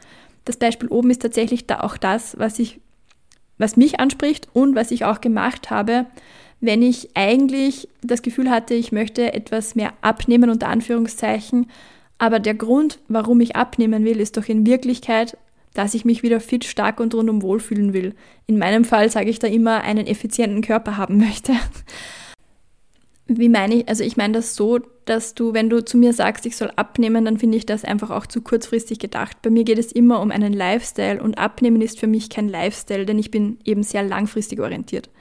Das 0.44 0.58
Beispiel 0.58 0.90
oben 0.90 1.10
ist 1.10 1.22
tatsächlich 1.22 1.68
da 1.68 1.80
auch 1.80 1.96
das, 1.96 2.38
was 2.38 2.60
ich, 2.60 2.82
was 3.58 3.78
mich 3.78 4.02
anspricht 4.02 4.50
und 4.52 4.76
was 4.76 4.92
ich 4.92 5.06
auch 5.06 5.22
gemacht 5.22 5.70
habe, 5.70 6.06
wenn 6.60 6.82
ich 6.82 7.16
eigentlich 7.16 7.88
das 8.02 8.24
Gefühl 8.24 8.50
hatte, 8.50 8.74
ich 8.74 8.92
möchte 8.92 9.34
etwas 9.34 9.76
mehr 9.76 9.94
abnehmen, 10.02 10.50
unter 10.50 10.68
Anführungszeichen, 10.68 11.68
aber 12.18 12.40
der 12.40 12.56
Grund, 12.56 13.00
warum 13.08 13.40
ich 13.40 13.56
abnehmen 13.56 14.04
will, 14.04 14.20
ist 14.20 14.36
doch 14.36 14.50
in 14.50 14.66
Wirklichkeit 14.66 15.38
dass 15.78 15.94
ich 15.94 16.06
mich 16.06 16.24
wieder 16.24 16.40
fit, 16.40 16.66
stark 16.66 17.00
und 17.00 17.14
rundum 17.14 17.44
wohlfühlen 17.44 17.94
will. 17.94 18.16
In 18.48 18.58
meinem 18.58 18.84
Fall 18.84 19.12
sage 19.12 19.30
ich 19.30 19.38
da 19.38 19.48
immer, 19.48 19.82
einen 19.82 20.08
effizienten 20.08 20.62
Körper 20.62 20.98
haben 20.98 21.18
möchte. 21.26 21.54
Wie 23.28 23.50
meine 23.50 23.76
ich, 23.76 23.90
also 23.90 24.04
ich 24.04 24.18
meine 24.18 24.34
das 24.34 24.56
so, 24.56 24.80
dass 25.06 25.36
du, 25.36 25.54
wenn 25.54 25.70
du 25.70 25.86
zu 25.86 25.98
mir 25.98 26.14
sagst, 26.14 26.48
ich 26.48 26.58
soll 26.58 26.72
abnehmen, 26.76 27.26
dann 27.26 27.38
finde 27.38 27.58
ich 27.58 27.66
das 27.68 27.86
einfach 27.86 28.10
auch 28.10 28.26
zu 28.26 28.42
kurzfristig 28.42 28.98
gedacht. 28.98 29.42
Bei 29.44 29.52
mir 29.52 29.66
geht 29.66 29.78
es 29.78 29.92
immer 29.92 30.20
um 30.22 30.32
einen 30.32 30.54
Lifestyle 30.54 31.22
und 31.22 31.38
abnehmen 31.38 31.82
ist 31.82 32.00
für 32.00 32.08
mich 32.08 32.30
kein 32.30 32.50
Lifestyle, 32.50 33.06
denn 33.06 33.20
ich 33.20 33.30
bin 33.30 33.60
eben 33.64 33.84
sehr 33.84 34.02
langfristig 34.02 34.60
orientiert. 34.60 35.12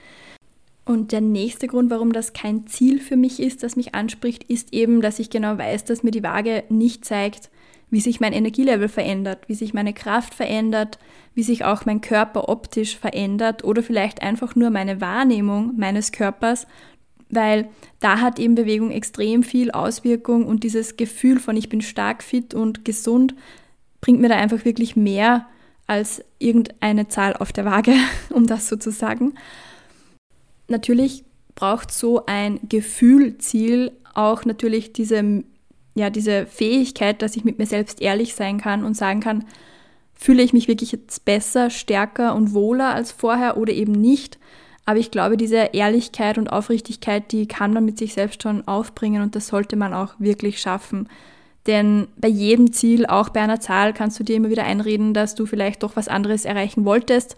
Und 0.86 1.12
der 1.12 1.20
nächste 1.20 1.66
Grund, 1.66 1.90
warum 1.90 2.12
das 2.12 2.32
kein 2.32 2.66
Ziel 2.66 3.00
für 3.00 3.16
mich 3.16 3.40
ist, 3.40 3.62
das 3.62 3.76
mich 3.76 3.94
anspricht, 3.94 4.44
ist 4.44 4.72
eben, 4.72 5.02
dass 5.02 5.18
ich 5.18 5.28
genau 5.28 5.58
weiß, 5.58 5.84
dass 5.84 6.02
mir 6.02 6.12
die 6.12 6.22
Waage 6.22 6.64
nicht 6.70 7.04
zeigt, 7.04 7.50
wie 7.90 8.00
sich 8.00 8.20
mein 8.20 8.32
Energielevel 8.32 8.88
verändert, 8.88 9.48
wie 9.48 9.54
sich 9.54 9.72
meine 9.72 9.92
Kraft 9.92 10.34
verändert, 10.34 10.98
wie 11.34 11.42
sich 11.42 11.64
auch 11.64 11.86
mein 11.86 12.00
Körper 12.00 12.48
optisch 12.48 12.96
verändert 12.96 13.64
oder 13.64 13.82
vielleicht 13.82 14.22
einfach 14.22 14.56
nur 14.56 14.70
meine 14.70 15.00
Wahrnehmung 15.00 15.74
meines 15.76 16.10
Körpers, 16.12 16.66
weil 17.28 17.68
da 18.00 18.20
hat 18.20 18.38
eben 18.38 18.54
Bewegung 18.54 18.90
extrem 18.90 19.42
viel 19.42 19.70
Auswirkung 19.70 20.46
und 20.46 20.64
dieses 20.64 20.96
Gefühl 20.96 21.38
von 21.38 21.56
ich 21.56 21.68
bin 21.68 21.80
stark, 21.80 22.22
fit 22.22 22.54
und 22.54 22.84
gesund 22.84 23.34
bringt 24.00 24.20
mir 24.20 24.28
da 24.28 24.36
einfach 24.36 24.64
wirklich 24.64 24.96
mehr 24.96 25.46
als 25.86 26.24
irgendeine 26.38 27.08
Zahl 27.08 27.34
auf 27.36 27.52
der 27.52 27.64
Waage, 27.64 27.94
um 28.30 28.46
das 28.46 28.68
so 28.68 28.76
zu 28.76 28.90
sagen. 28.90 29.34
Natürlich 30.68 31.24
braucht 31.54 31.92
so 31.92 32.26
ein 32.26 32.60
Gefühlziel 32.68 33.92
auch 34.14 34.44
natürlich 34.44 34.92
diese 34.92 35.44
ja, 35.96 36.10
diese 36.10 36.46
Fähigkeit, 36.46 37.22
dass 37.22 37.36
ich 37.36 37.44
mit 37.44 37.58
mir 37.58 37.66
selbst 37.66 38.02
ehrlich 38.02 38.34
sein 38.34 38.60
kann 38.60 38.84
und 38.84 38.94
sagen 38.96 39.20
kann, 39.20 39.44
fühle 40.14 40.42
ich 40.42 40.52
mich 40.52 40.68
wirklich 40.68 40.92
jetzt 40.92 41.24
besser, 41.24 41.70
stärker 41.70 42.34
und 42.34 42.52
wohler 42.52 42.94
als 42.94 43.12
vorher 43.12 43.56
oder 43.56 43.72
eben 43.72 43.92
nicht. 43.92 44.38
Aber 44.84 44.98
ich 44.98 45.10
glaube, 45.10 45.38
diese 45.38 45.70
Ehrlichkeit 45.72 46.36
und 46.36 46.52
Aufrichtigkeit, 46.52 47.32
die 47.32 47.48
kann 47.48 47.72
man 47.72 47.84
mit 47.84 47.98
sich 47.98 48.12
selbst 48.12 48.42
schon 48.42 48.68
aufbringen 48.68 49.22
und 49.22 49.34
das 49.34 49.48
sollte 49.48 49.74
man 49.76 49.94
auch 49.94 50.14
wirklich 50.18 50.60
schaffen. 50.60 51.08
Denn 51.66 52.08
bei 52.18 52.28
jedem 52.28 52.72
Ziel, 52.72 53.06
auch 53.06 53.30
bei 53.30 53.40
einer 53.40 53.58
Zahl, 53.58 53.94
kannst 53.94 54.20
du 54.20 54.24
dir 54.24 54.36
immer 54.36 54.50
wieder 54.50 54.64
einreden, 54.64 55.14
dass 55.14 55.34
du 55.34 55.46
vielleicht 55.46 55.82
doch 55.82 55.96
was 55.96 56.08
anderes 56.08 56.44
erreichen 56.44 56.84
wolltest. 56.84 57.36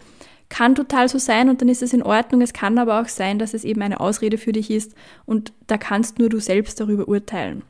Kann 0.49 0.75
total 0.75 1.07
so 1.07 1.17
sein 1.17 1.49
und 1.49 1.61
dann 1.61 1.69
ist 1.69 1.81
es 1.81 1.93
in 1.93 2.03
Ordnung. 2.03 2.41
Es 2.41 2.53
kann 2.53 2.77
aber 2.77 2.99
auch 2.99 3.07
sein, 3.07 3.39
dass 3.39 3.53
es 3.53 3.63
eben 3.63 3.81
eine 3.81 4.01
Ausrede 4.01 4.37
für 4.37 4.51
dich 4.51 4.69
ist 4.69 4.93
und 5.25 5.53
da 5.67 5.77
kannst 5.77 6.19
nur 6.19 6.27
du 6.27 6.39
selbst 6.39 6.79
darüber 6.79 7.07
urteilen. 7.07 7.63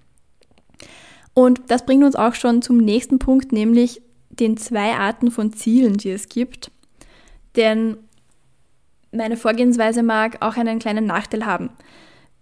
Und 1.40 1.62
das 1.68 1.86
bringt 1.86 2.04
uns 2.04 2.18
auch 2.18 2.36
schon 2.36 2.62
zum 2.62 2.80
nächsten 2.80 3.18
Punkt, 3.18 3.54
nämlich 3.54 4.02
den 4.30 4.58
zwei 4.58 4.96
Arten 4.96 5.32
von 5.32 5.54
Zielen, 5.54 5.96
die 5.96 6.10
es 6.10 6.28
gibt. 6.28 6.70
Denn 7.56 7.96
meine 9.14 9.38
Vorgehensweise 9.38 10.04
mag 10.04 10.42
auch 10.42 10.58
einen 10.58 10.80
kleinen 10.80 11.06
Nachteil 11.06 11.46
haben. 11.46 11.70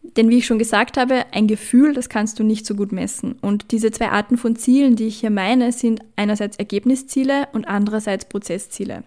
Denn 0.02 0.32
wie 0.32 0.40
ich 0.40 0.48
schon 0.48 0.58
gesagt 0.58 0.98
habe, 0.98 1.26
ein 1.32 1.46
Gefühl, 1.46 1.94
das 1.94 2.10
kannst 2.10 2.40
du 2.40 2.44
nicht 2.44 2.66
so 2.66 2.74
gut 2.74 2.92
messen. 2.92 3.34
Und 3.40 3.72
diese 3.72 3.92
zwei 3.92 4.10
Arten 4.10 4.36
von 4.36 4.56
Zielen, 4.56 4.96
die 4.96 5.06
ich 5.06 5.20
hier 5.20 5.30
meine, 5.30 5.72
sind 5.74 6.00
einerseits 6.16 6.58
Ergebnisziele 6.58 7.50
und 7.54 7.68
andererseits 7.68 8.26
Prozessziele. 8.26 9.04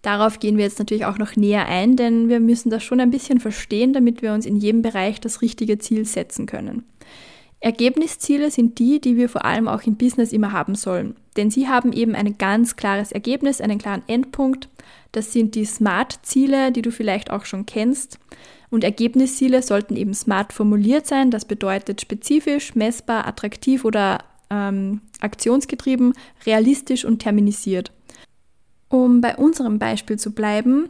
Darauf 0.00 0.38
gehen 0.38 0.56
wir 0.56 0.64
jetzt 0.64 0.78
natürlich 0.78 1.04
auch 1.04 1.18
noch 1.18 1.36
näher 1.36 1.66
ein, 1.66 1.96
denn 1.96 2.30
wir 2.30 2.40
müssen 2.40 2.70
das 2.70 2.82
schon 2.82 3.00
ein 3.00 3.10
bisschen 3.10 3.40
verstehen, 3.40 3.92
damit 3.92 4.22
wir 4.22 4.32
uns 4.32 4.46
in 4.46 4.56
jedem 4.56 4.80
Bereich 4.80 5.20
das 5.20 5.42
richtige 5.42 5.76
Ziel 5.76 6.06
setzen 6.06 6.46
können. 6.46 6.84
Ergebnisziele 7.66 8.52
sind 8.52 8.78
die, 8.78 9.00
die 9.00 9.16
wir 9.16 9.28
vor 9.28 9.44
allem 9.44 9.66
auch 9.66 9.82
im 9.82 9.96
Business 9.96 10.32
immer 10.32 10.52
haben 10.52 10.76
sollen. 10.76 11.16
Denn 11.36 11.50
sie 11.50 11.66
haben 11.66 11.92
eben 11.92 12.14
ein 12.14 12.38
ganz 12.38 12.76
klares 12.76 13.10
Ergebnis, 13.10 13.60
einen 13.60 13.78
klaren 13.78 14.04
Endpunkt. 14.06 14.68
Das 15.10 15.32
sind 15.32 15.56
die 15.56 15.64
SMART-Ziele, 15.64 16.70
die 16.70 16.82
du 16.82 16.92
vielleicht 16.92 17.32
auch 17.32 17.44
schon 17.44 17.66
kennst. 17.66 18.20
Und 18.70 18.84
Ergebnisziele 18.84 19.62
sollten 19.62 19.96
eben 19.96 20.14
smart 20.14 20.52
formuliert 20.52 21.08
sein. 21.08 21.32
Das 21.32 21.44
bedeutet 21.44 22.00
spezifisch, 22.00 22.76
messbar, 22.76 23.26
attraktiv 23.26 23.84
oder 23.84 24.22
ähm, 24.48 25.00
aktionsgetrieben, 25.18 26.12
realistisch 26.46 27.04
und 27.04 27.18
terminisiert. 27.18 27.90
Um 28.88 29.20
bei 29.20 29.34
unserem 29.34 29.80
Beispiel 29.80 30.20
zu 30.20 30.30
bleiben, 30.30 30.88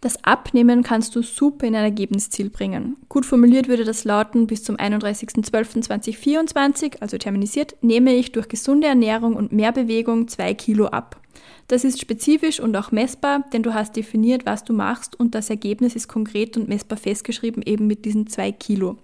das 0.00 0.24
Abnehmen 0.24 0.82
kannst 0.82 1.14
du 1.14 1.22
super 1.22 1.66
in 1.66 1.76
ein 1.76 1.84
Ergebnisziel 1.84 2.48
bringen. 2.48 2.96
Gut 3.08 3.26
formuliert 3.26 3.68
würde 3.68 3.84
das 3.84 4.04
lauten, 4.04 4.46
bis 4.46 4.64
zum 4.64 4.76
31.12.2024, 4.76 7.00
also 7.00 7.18
terminisiert, 7.18 7.76
nehme 7.82 8.14
ich 8.14 8.32
durch 8.32 8.48
gesunde 8.48 8.86
Ernährung 8.86 9.34
und 9.34 9.52
mehr 9.52 9.72
Bewegung 9.72 10.26
zwei 10.28 10.54
Kilo 10.54 10.86
ab. 10.86 11.20
Das 11.68 11.84
ist 11.84 12.00
spezifisch 12.00 12.60
und 12.60 12.74
auch 12.76 12.92
messbar, 12.92 13.44
denn 13.52 13.62
du 13.62 13.74
hast 13.74 13.94
definiert, 13.94 14.46
was 14.46 14.64
du 14.64 14.72
machst 14.72 15.20
und 15.20 15.34
das 15.34 15.50
Ergebnis 15.50 15.94
ist 15.94 16.08
konkret 16.08 16.56
und 16.56 16.68
messbar 16.68 16.96
festgeschrieben, 16.98 17.62
eben 17.64 17.86
mit 17.86 18.06
diesen 18.06 18.26
zwei 18.26 18.52
Kilo. 18.52 18.96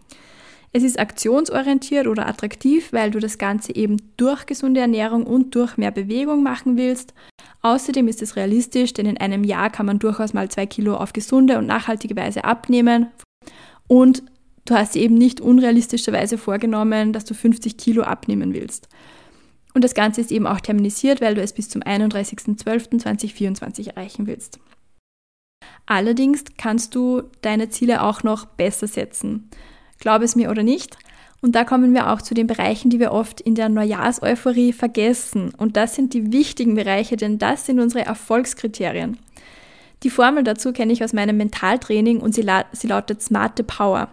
Es 0.73 0.83
ist 0.83 0.99
aktionsorientiert 0.99 2.07
oder 2.07 2.27
attraktiv, 2.27 2.93
weil 2.93 3.11
du 3.11 3.19
das 3.19 3.39
Ganze 3.39 3.75
eben 3.75 3.97
durch 4.17 4.47
gesunde 4.47 4.81
Ernährung 4.81 5.25
und 5.25 5.55
durch 5.55 5.77
mehr 5.77 5.91
Bewegung 5.91 6.43
machen 6.43 6.77
willst. 6.77 7.15
Außerdem 7.63 8.09
ist 8.09 8.23
es 8.23 8.37
realistisch, 8.37 8.93
denn 8.93 9.07
in 9.07 9.19
einem 9.19 9.45
Jahr 9.45 9.71
kann 9.71 9.87
man 9.87 9.99
durchaus 9.99 10.33
mal 10.33 10.49
zwei 10.49 10.67
Kilo 10.67 10.97
auf 10.97 11.13
gesunde 11.13 11.59
und 11.59 11.67
nachhaltige 11.67 12.17
Weise 12.17 12.45
abnehmen. 12.45 13.09
Und 13.89 14.23
du 14.65 14.75
hast 14.75 14.95
dir 14.95 15.03
eben 15.03 15.17
nicht 15.17 15.41
unrealistischerweise 15.41 16.39
vorgenommen, 16.39 17.13
dass 17.13 17.25
du 17.25 17.35
50 17.35 17.77
Kilo 17.77 18.03
abnehmen 18.03 18.55
willst. 18.55 18.89
Und 19.75 19.85
das 19.85 19.95
Ganze 19.95 20.23
ist 20.23 20.33
eben 20.33 20.47
auch 20.47 20.61
terminisiert, 20.61 21.21
weil 21.21 21.35
du 21.35 21.43
es 21.43 21.53
bis 21.53 21.69
zum 21.69 21.83
31.12.2024 21.83 23.91
erreichen 23.91 24.27
willst. 24.27 24.59
Allerdings 25.85 26.45
kannst 26.57 26.95
du 26.95 27.25
deine 27.43 27.69
Ziele 27.69 28.03
auch 28.03 28.23
noch 28.23 28.47
besser 28.47 28.87
setzen. 28.87 29.51
Glaube 29.99 30.25
es 30.25 30.35
mir 30.35 30.51
oder 30.51 30.63
nicht. 30.63 30.97
Und 31.47 31.53
da 31.53 31.63
kommen 31.63 31.95
wir 31.95 32.11
auch 32.11 32.21
zu 32.23 32.35
den 32.35 32.49
Bereichen, 32.49 32.91
die 32.91 32.99
wir 32.99 33.13
oft 33.13 33.41
in 33.41 33.55
der 33.55 33.69
Neujahrseuphorie 33.69 34.73
vergessen. 34.73 35.53
Und 35.57 35.77
das 35.77 35.95
sind 35.95 36.13
die 36.13 36.33
wichtigen 36.33 36.75
Bereiche, 36.75 37.17
denn 37.17 37.39
das 37.39 37.67
sind 37.67 37.79
unsere 37.79 38.05
Erfolgskriterien. 38.05 39.17
Die 40.03 40.11
Formel 40.11 40.43
dazu 40.43 40.73
kenne 40.73 40.93
ich 40.93 41.05
aus 41.05 41.13
meinem 41.13 41.37
Mentaltraining 41.37 42.19
und 42.19 42.35
sie, 42.35 42.43
la 42.43 42.65
sie 42.73 42.89
lautet 42.89 43.23
Smarte 43.23 43.63
Power. 43.63 44.09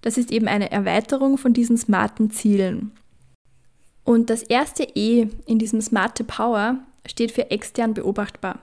Das 0.00 0.16
ist 0.16 0.32
eben 0.32 0.48
eine 0.48 0.72
Erweiterung 0.72 1.36
von 1.36 1.52
diesen 1.52 1.76
smarten 1.76 2.30
Zielen. 2.30 2.92
Und 4.04 4.30
das 4.30 4.42
erste 4.42 4.84
E 4.94 5.28
in 5.44 5.58
diesem 5.58 5.82
Smarte 5.82 6.24
Power 6.24 6.78
steht 7.04 7.30
für 7.30 7.50
extern 7.50 7.92
beobachtbar. 7.92 8.58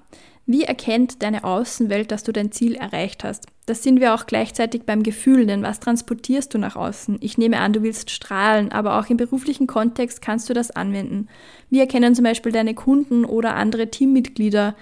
Wie 0.50 0.64
erkennt 0.64 1.22
deine 1.24 1.44
Außenwelt, 1.44 2.10
dass 2.10 2.24
du 2.24 2.32
dein 2.32 2.54
Ziel 2.54 2.76
erreicht 2.76 3.26
hast? 3.26 3.48
Das 3.66 3.84
sind 3.84 4.00
wir 4.00 4.16
auch 4.16 4.28
gleichzeitig 4.28 4.84
beim 4.84 5.04
Gefühl, 5.04 5.46
denn 5.46 5.62
was 5.62 5.82
transportierst 5.82 6.54
du 6.54 6.58
nach 6.58 6.78
außen? 6.78 7.18
Ich 7.20 7.38
nehme 7.38 7.60
an, 7.60 7.74
du 7.74 7.84
willst 7.84 8.12
strahlen, 8.12 8.72
aber 8.72 8.98
auch 8.98 9.08
im 9.10 9.18
beruflichen 9.18 9.68
Kontext 9.68 10.22
kannst 10.22 10.50
du 10.50 10.54
das 10.54 10.72
anwenden. 10.72 11.28
Wie 11.70 11.82
erkennen 11.82 12.16
zum 12.16 12.24
Beispiel 12.24 12.54
deine 12.54 12.76
Kunden 12.76 13.26
oder 13.26 13.56
andere 13.56 13.92
Teammitglieder 13.92 14.76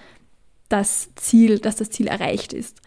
das 0.68 1.10
Ziel, 1.16 1.58
dass 1.58 1.74
das 1.74 1.90
Ziel 1.90 2.06
erreicht 2.06 2.52
ist? 2.52 2.80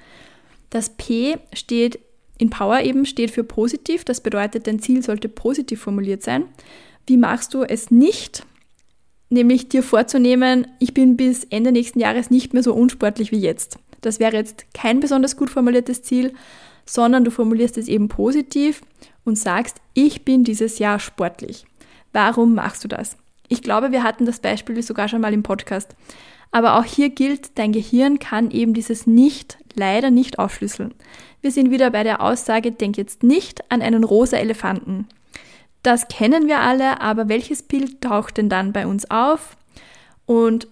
Das 0.69 0.91
P 0.95 1.37
steht 1.53 1.99
in 2.37 2.49
Power 2.49 2.79
eben 2.79 3.05
steht 3.05 3.31
für 3.31 3.43
positiv. 3.43 4.05
Das 4.05 4.21
bedeutet, 4.21 4.65
dein 4.65 4.79
Ziel 4.79 5.03
sollte 5.03 5.27
positiv 5.27 5.81
formuliert 5.81 6.23
sein. 6.23 6.45
Wie 7.05 7.17
machst 7.17 7.53
du 7.53 7.63
es 7.63 7.91
nicht? 7.91 8.45
Nämlich 9.29 9.69
dir 9.69 9.83
vorzunehmen, 9.83 10.67
ich 10.79 10.93
bin 10.93 11.17
bis 11.17 11.43
Ende 11.45 11.71
nächsten 11.71 11.99
Jahres 11.99 12.29
nicht 12.29 12.53
mehr 12.53 12.63
so 12.63 12.73
unsportlich 12.73 13.31
wie 13.31 13.39
jetzt. 13.39 13.79
Das 14.01 14.19
wäre 14.19 14.35
jetzt 14.35 14.65
kein 14.73 14.99
besonders 14.99 15.37
gut 15.37 15.49
formuliertes 15.49 16.01
Ziel, 16.01 16.33
sondern 16.85 17.23
du 17.23 17.31
formulierst 17.31 17.77
es 17.77 17.87
eben 17.87 18.07
positiv 18.07 18.81
und 19.23 19.37
sagst, 19.37 19.77
ich 19.93 20.25
bin 20.25 20.43
dieses 20.43 20.79
Jahr 20.79 20.99
sportlich. 20.99 21.65
Warum 22.13 22.55
machst 22.55 22.83
du 22.83 22.87
das? 22.87 23.17
Ich 23.47 23.61
glaube, 23.61 23.91
wir 23.91 24.03
hatten 24.03 24.25
das 24.25 24.39
Beispiel 24.39 24.81
sogar 24.81 25.07
schon 25.07 25.21
mal 25.21 25.33
im 25.33 25.43
Podcast. 25.43 25.95
Aber 26.51 26.79
auch 26.79 26.83
hier 26.83 27.09
gilt, 27.09 27.57
dein 27.59 27.71
Gehirn 27.71 28.17
kann 28.17 28.49
eben 28.49 28.73
dieses 28.73 29.05
Nicht 29.05 29.59
leider 29.75 30.09
nicht 30.09 30.39
aufschlüsseln. 30.39 30.93
Wir 31.41 31.51
sind 31.51 31.69
wieder 31.69 31.91
bei 31.91 32.03
der 32.03 32.21
Aussage, 32.21 32.71
denk 32.71 32.97
jetzt 32.97 33.23
nicht 33.23 33.71
an 33.71 33.81
einen 33.81 34.03
rosa 34.03 34.37
Elefanten. 34.37 35.07
Das 35.83 36.07
kennen 36.07 36.47
wir 36.47 36.59
alle, 36.59 37.01
aber 37.01 37.29
welches 37.29 37.63
Bild 37.63 38.01
taucht 38.01 38.37
denn 38.37 38.49
dann 38.49 38.73
bei 38.73 38.85
uns 38.85 39.09
auf? 39.09 39.55
Und 40.25 40.67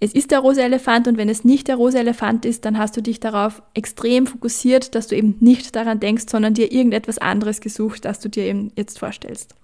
es 0.00 0.12
ist 0.12 0.30
der 0.30 0.40
rosa 0.40 0.62
Elefant 0.62 1.08
und 1.08 1.16
wenn 1.16 1.28
es 1.28 1.44
nicht 1.44 1.68
der 1.68 1.76
rosa 1.76 1.98
Elefant 1.98 2.44
ist, 2.44 2.64
dann 2.64 2.78
hast 2.78 2.96
du 2.96 3.02
dich 3.02 3.20
darauf 3.20 3.62
extrem 3.74 4.26
fokussiert, 4.26 4.94
dass 4.94 5.08
du 5.08 5.16
eben 5.16 5.36
nicht 5.40 5.74
daran 5.74 5.98
denkst, 5.98 6.26
sondern 6.28 6.54
dir 6.54 6.70
irgendetwas 6.70 7.18
anderes 7.18 7.60
gesucht, 7.60 8.04
das 8.04 8.20
du 8.20 8.28
dir 8.28 8.44
eben 8.44 8.72
jetzt 8.76 8.98
vorstellst. 8.98 9.54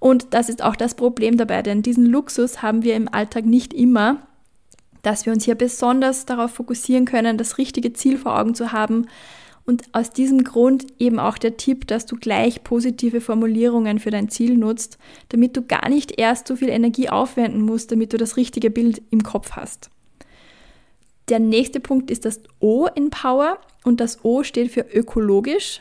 Und 0.00 0.34
das 0.34 0.48
ist 0.48 0.62
auch 0.62 0.76
das 0.76 0.94
Problem 0.94 1.36
dabei, 1.36 1.62
denn 1.62 1.82
diesen 1.82 2.06
Luxus 2.06 2.62
haben 2.62 2.82
wir 2.82 2.96
im 2.96 3.12
Alltag 3.12 3.44
nicht 3.44 3.72
immer, 3.72 4.26
dass 5.02 5.24
wir 5.24 5.32
uns 5.32 5.44
hier 5.44 5.54
besonders 5.54 6.26
darauf 6.26 6.52
fokussieren 6.52 7.04
können, 7.04 7.38
das 7.38 7.58
richtige 7.58 7.92
Ziel 7.92 8.18
vor 8.18 8.38
Augen 8.38 8.54
zu 8.54 8.72
haben, 8.72 9.06
und 9.70 9.84
aus 9.92 10.10
diesem 10.10 10.42
Grund 10.42 10.84
eben 10.98 11.20
auch 11.20 11.38
der 11.38 11.56
Tipp, 11.56 11.86
dass 11.86 12.04
du 12.04 12.16
gleich 12.16 12.64
positive 12.64 13.20
Formulierungen 13.20 14.00
für 14.00 14.10
dein 14.10 14.28
Ziel 14.28 14.56
nutzt, 14.56 14.98
damit 15.28 15.56
du 15.56 15.62
gar 15.62 15.88
nicht 15.88 16.18
erst 16.18 16.48
so 16.48 16.56
viel 16.56 16.70
Energie 16.70 17.08
aufwenden 17.08 17.62
musst, 17.62 17.92
damit 17.92 18.12
du 18.12 18.16
das 18.16 18.36
richtige 18.36 18.68
Bild 18.68 19.00
im 19.10 19.22
Kopf 19.22 19.52
hast. 19.52 19.88
Der 21.28 21.38
nächste 21.38 21.78
Punkt 21.78 22.10
ist 22.10 22.24
das 22.24 22.40
O 22.58 22.88
in 22.92 23.10
Power 23.10 23.58
und 23.84 24.00
das 24.00 24.24
O 24.24 24.42
steht 24.42 24.72
für 24.72 24.80
ökologisch. 24.80 25.80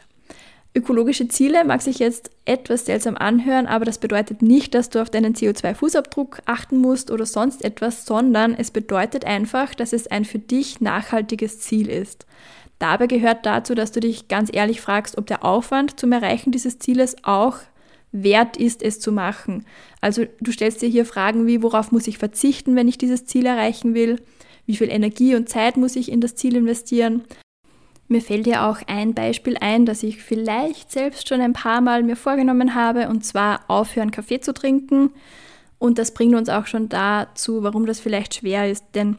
Ökologische 0.76 1.28
Ziele 1.28 1.66
mag 1.66 1.82
sich 1.82 1.98
jetzt 1.98 2.30
etwas 2.46 2.86
seltsam 2.86 3.18
anhören, 3.18 3.66
aber 3.66 3.86
das 3.86 3.98
bedeutet 3.98 4.44
nicht, 4.44 4.76
dass 4.76 4.92
du 4.92 5.02
auf 5.02 5.10
deinen 5.10 5.34
CO2-Fußabdruck 5.34 6.42
achten 6.46 6.78
musst 6.78 7.10
oder 7.10 7.26
sonst 7.26 7.66
etwas, 7.66 8.06
sondern 8.06 8.54
es 8.54 8.70
bedeutet 8.70 9.26
einfach, 9.26 9.74
dass 9.74 9.94
es 9.94 10.06
ein 10.06 10.26
für 10.26 10.38
dich 10.38 10.80
nachhaltiges 10.80 11.60
Ziel 11.60 11.90
ist. 11.90 12.28
Dabei 12.80 13.08
gehört 13.08 13.46
dazu, 13.46 13.76
dass 13.76 13.92
du 13.92 14.00
dich 14.00 14.30
ganz 14.30 14.50
ehrlich 14.52 14.82
fragst, 14.82 15.18
ob 15.18 15.28
der 15.28 15.44
Aufwand 15.44 16.00
zum 16.00 16.14
Erreichen 16.14 16.52
dieses 16.52 16.80
Zieles 16.80 17.18
auch 17.24 17.58
wert 18.12 18.58
ist, 18.58 18.82
es 18.82 19.00
zu 19.00 19.12
machen. 19.12 19.66
Also 20.02 20.26
du 20.40 20.52
stellst 20.52 20.82
dir 20.82 20.90
hier 20.90 21.06
Fragen 21.06 21.46
wie, 21.46 21.62
worauf 21.62 21.92
muss 21.92 22.08
ich 22.08 22.18
verzichten, 22.18 22.76
wenn 22.76 22.88
ich 22.88 22.98
dieses 22.98 23.26
Ziel 23.26 23.46
erreichen 23.46 23.94
will? 23.94 24.22
Wie 24.66 24.78
viel 24.78 24.90
Energie 24.90 25.36
und 25.36 25.50
Zeit 25.50 25.78
muss 25.78 25.96
ich 25.96 26.12
in 26.12 26.22
das 26.22 26.36
Ziel 26.36 26.56
investieren? 26.56 27.24
Mir 28.08 28.22
fällt 28.22 28.48
ja 28.48 28.70
auch 28.70 28.80
ein 28.88 29.14
Beispiel 29.14 29.58
ein, 29.60 29.86
das 29.86 30.02
ich 30.02 30.24
vielleicht 30.24 30.92
selbst 30.92 31.30
schon 31.30 31.42
ein 31.42 31.54
paar 31.54 31.82
Mal 31.82 32.02
mir 32.02 32.16
vorgenommen 32.16 32.74
habe, 32.74 33.08
und 33.08 33.24
zwar 33.24 33.62
aufhören, 33.68 34.10
Kaffee 34.10 34.40
zu 34.40 34.52
trinken. 34.52 35.12
Und 35.78 36.00
das 36.00 36.14
bringt 36.14 36.34
uns 36.34 36.50
auch 36.50 36.66
schon 36.66 36.90
dazu, 36.90 37.62
warum 37.62 37.86
das 37.86 38.00
vielleicht 38.00 38.34
schwer 38.34 38.70
ist. 38.70 38.84
Denn 38.96 39.18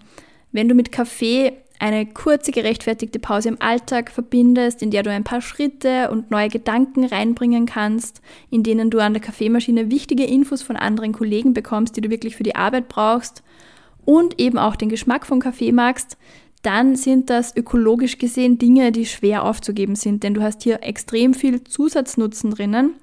wenn 0.51 0.69
du 0.69 0.75
mit 0.75 0.91
Kaffee 0.91 1.53
eine 1.81 2.05
kurze 2.07 2.53
gerechtfertigte 2.53 3.19
Pause 3.19 3.49
im 3.49 3.61
Alltag 3.61 4.11
verbindest, 4.11 4.83
in 4.83 4.91
der 4.91 5.03
du 5.03 5.11
ein 5.11 5.25
paar 5.25 5.41
Schritte 5.41 6.11
und 6.11 6.31
neue 6.31 6.49
Gedanken 6.49 7.05
reinbringen 7.05 7.65
kannst, 7.65 8.21
in 8.51 8.63
denen 8.63 8.91
du 8.91 8.99
an 8.99 9.15
der 9.15 9.23
Kaffeemaschine 9.23 9.91
wichtige 9.91 10.25
Infos 10.25 10.63
von 10.63 10.77
anderen 10.77 11.13
Kollegen 11.13 11.55
bekommst, 11.55 11.97
die 11.97 12.03
du 12.03 12.11
wirklich 12.11 12.37
für 12.37 12.43
die 12.43 12.55
Arbeit 12.55 12.89
brauchst 12.89 13.43
und 14.05 14.39
eben 14.39 14.59
auch 14.59 14.77
den 14.77 14.91
Geschmack 14.91 15.27
von 15.27 15.41
Kaffee 15.41 15.73
magst, 15.73 16.19
dann 16.63 16.97
sind 16.97 17.31
das 17.31 17.57
ökologisch 17.57 18.19
gesehen 18.19 18.59
Dinge, 18.59 18.93
die 18.93 19.07
schwer 19.07 19.45
aufzugeben 19.45 19.97
sind, 19.97 20.23
denn 20.23 20.35
du 20.35 20.43
hast 20.43 20.63
hier 20.63 20.83
extrem 20.83 21.33
viel 21.33 21.65
Zusatznutzen 21.65 22.51
drinnen 22.51 22.95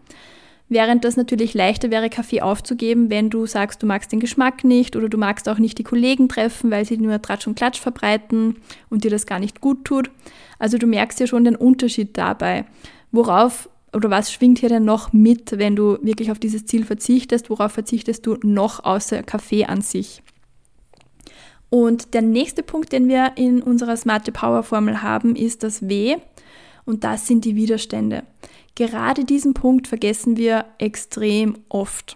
Während 0.70 1.06
das 1.06 1.16
natürlich 1.16 1.54
leichter 1.54 1.92
wäre, 1.92 2.10
Kaffee 2.10 2.42
aufzugeben, 2.42 3.10
wenn 3.10 3.30
du 3.30 3.46
sagst, 3.46 3.82
du 3.82 3.86
magst 3.86 4.12
den 4.12 4.20
Geschmack 4.20 4.66
nicht 4.66 4.98
oder 4.98 5.08
du 5.08 5.18
magst 5.18 5.48
auch 5.48 5.60
nicht 5.60 5.78
die 5.78 5.84
Kollegen 5.84 6.28
treffen, 6.28 6.72
weil 6.72 6.84
sie 6.84 6.98
nur 6.98 7.22
Tratsch 7.22 7.48
und 7.48 7.56
Klatsch 7.56 7.80
verbreiten 7.80 8.58
und 8.90 9.06
dir 9.06 9.12
das 9.12 9.26
gar 9.26 9.40
nicht 9.40 9.62
gut 9.62 9.86
tut. 9.86 10.12
Also 10.60 10.78
du 10.78 10.86
merkst 10.86 11.20
ja 11.22 11.28
schon 11.28 11.46
den 11.46 11.56
Unterschied 11.56 12.18
dabei. 12.18 12.66
Worauf 13.12 13.70
oder 13.94 14.10
was 14.10 14.32
schwingt 14.32 14.60
hier 14.60 14.68
denn 14.68 14.84
noch 14.84 15.14
mit, 15.14 15.58
wenn 15.58 15.78
du 15.78 15.98
wirklich 16.02 16.32
auf 16.32 16.40
dieses 16.40 16.66
Ziel 16.66 16.84
verzichtest? 16.84 17.50
Worauf 17.50 17.72
verzichtest 17.72 18.26
du 18.26 18.38
noch 18.44 18.84
außer 18.84 19.24
Kaffee 19.24 19.66
an 19.66 19.82
sich? 19.82 20.22
Und 21.70 22.14
der 22.14 22.22
nächste 22.22 22.64
Punkt, 22.64 22.92
den 22.92 23.08
wir 23.08 23.34
in 23.36 23.62
unserer 23.62 23.96
Smarte 23.96 24.32
Power 24.32 24.64
Formel 24.64 25.02
haben, 25.02 25.36
ist 25.36 25.64
das 25.64 25.88
W. 25.88 26.18
Und 26.86 27.04
das 27.04 27.28
sind 27.28 27.46
die 27.46 27.56
Widerstände. 27.56 28.24
Gerade 28.77 29.25
diesen 29.25 29.55
Punkt 29.55 29.88
vergessen 29.88 30.38
wir 30.38 30.65
extrem 30.77 31.57
oft. 31.67 32.15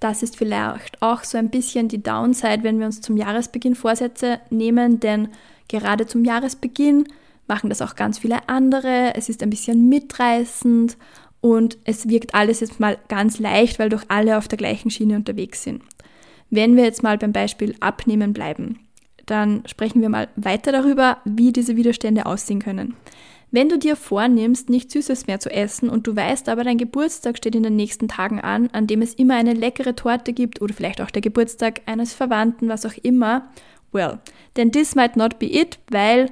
Das 0.00 0.22
ist 0.22 0.38
vielleicht 0.38 1.02
auch 1.02 1.22
so 1.22 1.36
ein 1.36 1.50
bisschen 1.50 1.88
die 1.88 2.02
Downside, 2.02 2.62
wenn 2.62 2.78
wir 2.78 2.86
uns 2.86 3.02
zum 3.02 3.18
Jahresbeginn 3.18 3.74
Vorsätze 3.74 4.40
nehmen, 4.48 5.00
denn 5.00 5.28
gerade 5.68 6.06
zum 6.06 6.24
Jahresbeginn 6.24 7.04
machen 7.46 7.68
das 7.68 7.82
auch 7.82 7.94
ganz 7.94 8.20
viele 8.20 8.48
andere. 8.48 9.14
Es 9.14 9.28
ist 9.28 9.42
ein 9.42 9.50
bisschen 9.50 9.86
mitreißend 9.90 10.96
und 11.42 11.76
es 11.84 12.08
wirkt 12.08 12.34
alles 12.34 12.60
jetzt 12.60 12.80
mal 12.80 12.96
ganz 13.08 13.38
leicht, 13.38 13.78
weil 13.78 13.90
doch 13.90 14.04
alle 14.08 14.38
auf 14.38 14.48
der 14.48 14.56
gleichen 14.56 14.90
Schiene 14.90 15.16
unterwegs 15.16 15.62
sind. 15.62 15.82
Wenn 16.48 16.74
wir 16.74 16.84
jetzt 16.84 17.02
mal 17.02 17.18
beim 17.18 17.32
Beispiel 17.32 17.74
Abnehmen 17.80 18.32
bleiben, 18.32 18.78
dann 19.26 19.62
sprechen 19.66 20.00
wir 20.00 20.08
mal 20.08 20.28
weiter 20.36 20.72
darüber, 20.72 21.18
wie 21.26 21.52
diese 21.52 21.76
Widerstände 21.76 22.24
aussehen 22.24 22.60
können. 22.60 22.96
Wenn 23.54 23.68
du 23.68 23.78
dir 23.78 23.96
vornimmst, 23.96 24.70
nicht 24.70 24.90
Süßes 24.90 25.26
mehr 25.26 25.38
zu 25.38 25.50
essen 25.50 25.90
und 25.90 26.06
du 26.06 26.16
weißt 26.16 26.48
aber, 26.48 26.64
dein 26.64 26.78
Geburtstag 26.78 27.36
steht 27.36 27.54
in 27.54 27.62
den 27.62 27.76
nächsten 27.76 28.08
Tagen 28.08 28.40
an, 28.40 28.70
an 28.72 28.86
dem 28.86 29.02
es 29.02 29.12
immer 29.12 29.34
eine 29.34 29.52
leckere 29.52 29.94
Torte 29.94 30.32
gibt 30.32 30.62
oder 30.62 30.72
vielleicht 30.72 31.02
auch 31.02 31.10
der 31.10 31.20
Geburtstag 31.20 31.82
eines 31.84 32.14
Verwandten, 32.14 32.70
was 32.70 32.86
auch 32.86 32.94
immer, 33.02 33.50
well, 33.92 34.20
then 34.54 34.72
this 34.72 34.94
might 34.94 35.16
not 35.16 35.38
be 35.38 35.52
it, 35.52 35.78
weil 35.90 36.30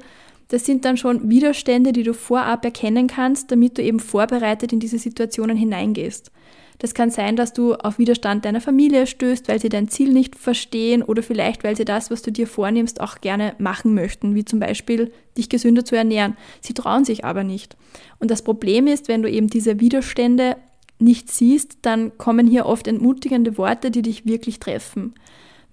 das 0.49 0.65
sind 0.65 0.87
dann 0.87 0.97
schon 0.97 1.29
Widerstände, 1.29 1.93
die 1.93 2.05
du 2.05 2.15
vorab 2.15 2.65
erkennen 2.65 3.07
kannst, 3.07 3.53
damit 3.53 3.77
du 3.77 3.83
eben 3.83 4.00
vorbereitet 4.00 4.73
in 4.73 4.81
diese 4.81 4.99
Situationen 4.99 5.59
hineingehst. 5.59 6.33
Das 6.80 6.94
kann 6.94 7.10
sein, 7.10 7.37
dass 7.37 7.52
du 7.52 7.75
auf 7.75 7.99
Widerstand 7.99 8.46
deiner 8.46 8.62
Familie 8.62 9.06
stößt, 9.06 9.49
weil 9.49 9.60
sie 9.60 9.68
dein 9.68 9.88
Ziel 9.88 10.14
nicht 10.14 10.34
verstehen 10.34 11.02
oder 11.02 11.22
vielleicht, 11.22 11.62
weil 11.62 11.76
sie 11.76 11.84
das, 11.84 12.10
was 12.10 12.22
du 12.22 12.32
dir 12.32 12.46
vornimmst, 12.46 13.02
auch 13.02 13.20
gerne 13.20 13.54
machen 13.58 13.94
möchten, 13.94 14.34
wie 14.34 14.46
zum 14.46 14.60
Beispiel 14.60 15.12
dich 15.37 15.50
gesünder 15.50 15.84
zu 15.84 15.94
ernähren. 15.94 16.38
Sie 16.62 16.72
trauen 16.72 17.04
sich 17.04 17.22
aber 17.22 17.44
nicht. 17.44 17.76
Und 18.18 18.30
das 18.30 18.40
Problem 18.40 18.87
ist, 18.87 19.08
wenn 19.08 19.22
du 19.22 19.30
eben 19.30 19.49
diese 19.49 19.78
Widerstände 19.78 20.56
nicht 20.99 21.30
siehst, 21.30 21.78
dann 21.82 22.16
kommen 22.16 22.46
hier 22.46 22.64
oft 22.64 22.88
entmutigende 22.88 23.58
Worte, 23.58 23.90
die 23.90 24.02
dich 24.02 24.25
wirklich 24.25 24.58
treffen. 24.58 25.12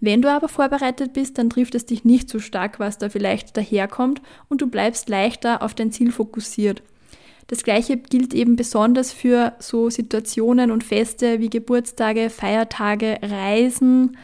Wenn 0.01 0.21
du 0.21 0.29
aber 0.29 0.49
vorbereitet 0.49 1.13
bist, 1.13 1.37
dann 1.37 1.49
trifft 1.49 1.73
es 1.73 1.85
dich 1.85 2.03
nicht 2.03 2.29
so 2.29 2.39
stark, 2.39 2.81
was 2.81 2.97
da 2.97 3.07
vielleicht 3.07 3.55
daherkommt 3.55 4.21
und 4.49 4.61
du 4.61 4.67
bleibst 4.67 5.07
leichter 5.07 5.61
auf 5.63 5.73
dein 5.73 5.93
Ziel 5.93 6.11
fokussiert. 6.11 6.83
Das 7.47 7.63
gleiche 7.63 7.95
gilt 7.95 8.33
eben 8.33 8.57
besonders 8.57 9.13
für 9.13 9.53
so 9.59 9.89
Situationen 9.89 10.69
und 10.69 10.83
Feste 10.83 11.39
wie 11.39 11.49
Geburtstage, 11.49 12.29
Feiertage, 12.29 13.19
Reisen. 13.21 14.17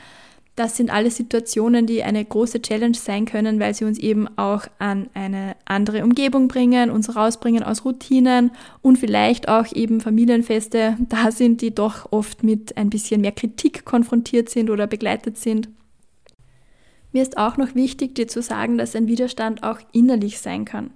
Das 0.56 0.77
sind 0.77 0.92
alles 0.92 1.15
Situationen, 1.15 1.88
die 1.88 2.03
eine 2.03 2.24
große 2.24 2.62
Challenge 2.62 2.96
sein 2.96 3.25
können, 3.25 3.60
weil 3.60 3.74
sie 3.74 3.86
uns 3.86 3.98
eben 3.98 4.27
auch 4.38 4.68
an 4.77 5.10
eine 5.13 5.56
andere 5.65 6.03
Umgebung 6.03 6.48
bringen, 6.48 6.92
uns 6.92 7.15
rausbringen 7.15 7.63
aus 7.63 7.86
Routinen 7.86 8.51
und 8.82 8.98
vielleicht 8.98 9.48
auch 9.48 9.65
eben 9.74 10.00
Familienfeste 10.00 10.98
da 11.10 11.32
sind, 11.32 11.62
die 11.62 11.74
doch 11.74 12.12
oft 12.12 12.44
mit 12.44 12.77
ein 12.77 12.89
bisschen 12.89 13.22
mehr 13.22 13.32
Kritik 13.32 13.86
konfrontiert 13.86 14.50
sind 14.50 14.70
oder 14.70 14.86
begleitet 14.86 15.38
sind. 15.38 15.70
Mir 17.13 17.22
ist 17.22 17.38
auch 17.38 17.58
noch 17.58 17.74
wichtig, 17.74 18.15
dir 18.15 18.27
zu 18.27 18.42
sagen, 18.42 18.77
dass 18.77 18.96
ein 18.96 19.08
Widerstand 19.08 19.63
auch 19.63 19.80
innerlich 19.92 20.39
sein 20.39 20.65
kann. 20.65 20.92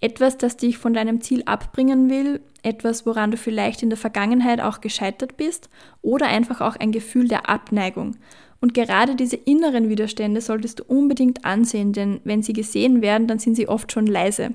Etwas, 0.00 0.36
das 0.36 0.56
dich 0.56 0.76
von 0.78 0.92
deinem 0.92 1.20
Ziel 1.20 1.42
abbringen 1.46 2.10
will, 2.10 2.40
etwas, 2.62 3.06
woran 3.06 3.30
du 3.30 3.36
vielleicht 3.36 3.82
in 3.82 3.90
der 3.90 3.96
Vergangenheit 3.96 4.60
auch 4.60 4.80
gescheitert 4.80 5.36
bist 5.36 5.70
oder 6.02 6.26
einfach 6.26 6.60
auch 6.60 6.76
ein 6.76 6.92
Gefühl 6.92 7.28
der 7.28 7.48
Abneigung. 7.48 8.16
Und 8.60 8.74
gerade 8.74 9.14
diese 9.14 9.36
inneren 9.36 9.88
Widerstände 9.88 10.40
solltest 10.40 10.80
du 10.80 10.84
unbedingt 10.84 11.44
ansehen, 11.44 11.92
denn 11.92 12.20
wenn 12.24 12.42
sie 12.42 12.52
gesehen 12.52 13.02
werden, 13.02 13.26
dann 13.26 13.38
sind 13.38 13.54
sie 13.54 13.68
oft 13.68 13.92
schon 13.92 14.06
leise. 14.06 14.52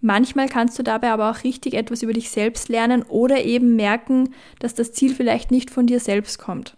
Manchmal 0.00 0.48
kannst 0.48 0.78
du 0.78 0.82
dabei 0.82 1.10
aber 1.10 1.30
auch 1.30 1.44
richtig 1.44 1.74
etwas 1.74 2.02
über 2.02 2.12
dich 2.12 2.30
selbst 2.30 2.68
lernen 2.68 3.02
oder 3.02 3.44
eben 3.44 3.76
merken, 3.76 4.30
dass 4.58 4.74
das 4.74 4.92
Ziel 4.92 5.14
vielleicht 5.14 5.50
nicht 5.50 5.70
von 5.70 5.86
dir 5.86 6.00
selbst 6.00 6.38
kommt. 6.38 6.76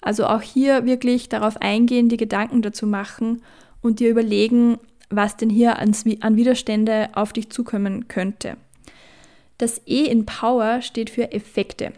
Also 0.00 0.26
auch 0.26 0.42
hier 0.42 0.86
wirklich 0.86 1.28
darauf 1.28 1.60
eingehen, 1.60 2.08
die 2.08 2.16
Gedanken 2.16 2.62
dazu 2.62 2.86
machen 2.86 3.42
und 3.80 4.00
dir 4.00 4.10
überlegen, 4.10 4.78
was 5.10 5.36
denn 5.36 5.50
hier 5.50 5.78
an 5.78 6.36
Widerstände 6.36 7.08
auf 7.14 7.32
dich 7.32 7.50
zukommen 7.50 8.08
könnte. 8.08 8.56
Das 9.58 9.82
E 9.86 10.04
in 10.04 10.26
Power 10.26 10.82
steht 10.82 11.10
für 11.10 11.32
Effekte. 11.32 11.92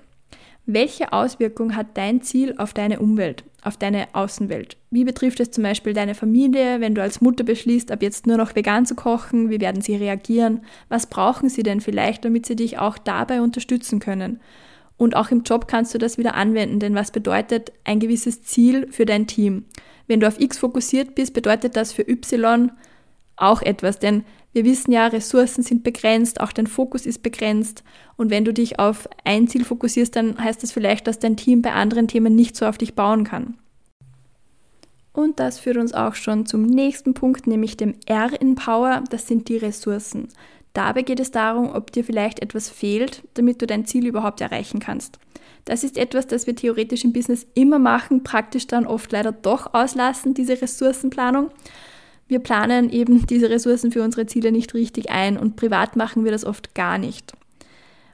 Welche 0.67 1.12
Auswirkung 1.12 1.75
hat 1.75 1.88
dein 1.97 2.23
Ziel 2.23 2.55
auf 2.57 2.73
deine 2.73 3.00
Umwelt, 3.00 3.45
auf 3.62 3.76
deine 3.76 4.07
Außenwelt? 4.12 4.76
Wie 4.90 5.05
betrifft 5.05 5.40
es 5.40 5.50
zum 5.50 5.64
Beispiel 5.64 5.93
deine 5.93 6.14
Familie, 6.14 6.81
wenn 6.81 6.95
du 6.95 7.02
als 7.02 7.21
Mutter 7.21 7.45
beschließt, 7.45 7.90
ab 7.90 8.02
jetzt 8.02 8.26
nur 8.26 8.37
noch 8.37 8.55
vegan 8.55 8.87
zu 8.87 8.95
kochen? 8.95 9.50
Wie 9.50 9.61
werden 9.61 9.83
sie 9.83 9.97
reagieren? 9.97 10.61
Was 10.88 11.07
brauchen 11.07 11.49
sie 11.49 11.64
denn 11.64 11.81
vielleicht, 11.81 12.25
damit 12.25 12.47
sie 12.47 12.57
dich 12.57 12.79
auch 12.79 12.99
dabei 12.99 13.40
unterstützen 13.40 13.99
können? 13.99 14.38
Und 14.97 15.17
auch 15.17 15.31
im 15.31 15.43
Job 15.43 15.67
kannst 15.67 15.93
du 15.95 15.99
das 15.99 16.19
wieder 16.19 16.35
anwenden, 16.35 16.79
denn 16.79 16.95
was 16.95 17.11
bedeutet 17.11 17.73
ein 17.85 18.00
gewisses 18.00 18.43
Ziel 18.43 18.87
für 18.93 19.07
dein 19.07 19.26
Team? 19.26 19.64
Wenn 20.07 20.21
du 20.21 20.29
auf 20.29 20.38
X 20.38 20.59
fokussiert 20.59 21.14
bist, 21.14 21.35
bedeutet 21.35 21.75
das 21.75 21.93
für 21.93 22.09
Y 22.09 22.71
auch 23.40 23.62
etwas, 23.62 23.99
denn 23.99 24.25
wir 24.52 24.64
wissen 24.64 24.90
ja, 24.90 25.06
Ressourcen 25.06 25.62
sind 25.62 25.85
begrenzt, 25.85 26.40
auch 26.40 26.52
dein 26.52 26.66
Fokus 26.66 27.06
ist 27.06 27.23
begrenzt. 27.23 27.85
Und 28.16 28.30
wenn 28.30 28.44
du 28.44 28.52
dich 28.52 28.78
auf 28.80 29.09
ein 29.25 29.47
Ziel 29.47 29.64
fokussierst, 29.64 30.16
dann 30.16 30.42
heißt 30.42 30.62
das 30.62 30.73
vielleicht, 30.73 31.06
dass 31.06 31.20
dein 31.20 31.37
Team 31.37 31.62
bei 31.62 31.73
anderen 31.73 32.09
Themen 32.09 32.35
nicht 32.35 32.56
so 32.56 32.66
auf 32.66 32.76
dich 32.76 32.94
bauen 32.94 33.25
kann. 33.25 33.56
Und 35.12 35.40
das 35.40 35.59
führt 35.59 35.76
uns 35.76 35.92
auch 35.92 36.14
schon 36.14 36.47
zum 36.47 36.62
nächsten 36.62 37.14
Punkt, 37.14 37.47
nämlich 37.47 37.76
dem 37.76 37.94
R 38.06 38.40
in 38.40 38.54
Power, 38.54 39.02
das 39.11 39.26
sind 39.26 39.49
die 39.49 39.56
Ressourcen. 39.56 40.28
Dabei 40.73 41.02
geht 41.02 41.20
es 41.20 41.30
darum, 41.30 41.75
ob 41.75 41.90
dir 41.92 42.04
vielleicht 42.04 42.40
etwas 42.40 42.68
fehlt, 42.68 43.23
damit 43.35 43.61
du 43.61 43.66
dein 43.66 43.87
Ziel 43.87 44.06
überhaupt 44.06 44.40
erreichen 44.40 44.78
kannst. 44.78 45.18
Das 45.64 45.85
ist 45.85 45.99
etwas, 45.99 46.26
das 46.26 46.47
wir 46.47 46.54
theoretisch 46.56 47.04
im 47.04 47.12
Business 47.12 47.47
immer 47.54 47.78
machen, 47.78 48.23
praktisch 48.23 48.66
dann 48.66 48.87
oft 48.87 49.11
leider 49.12 49.32
doch 49.32 49.75
auslassen, 49.75 50.32
diese 50.32 50.61
Ressourcenplanung. 50.61 51.50
Wir 52.30 52.38
planen 52.38 52.90
eben 52.90 53.26
diese 53.26 53.50
Ressourcen 53.50 53.90
für 53.90 54.04
unsere 54.04 54.25
Ziele 54.25 54.52
nicht 54.52 54.72
richtig 54.72 55.10
ein 55.10 55.37
und 55.37 55.56
privat 55.56 55.96
machen 55.96 56.22
wir 56.22 56.30
das 56.30 56.44
oft 56.44 56.76
gar 56.76 56.96
nicht. 56.96 57.32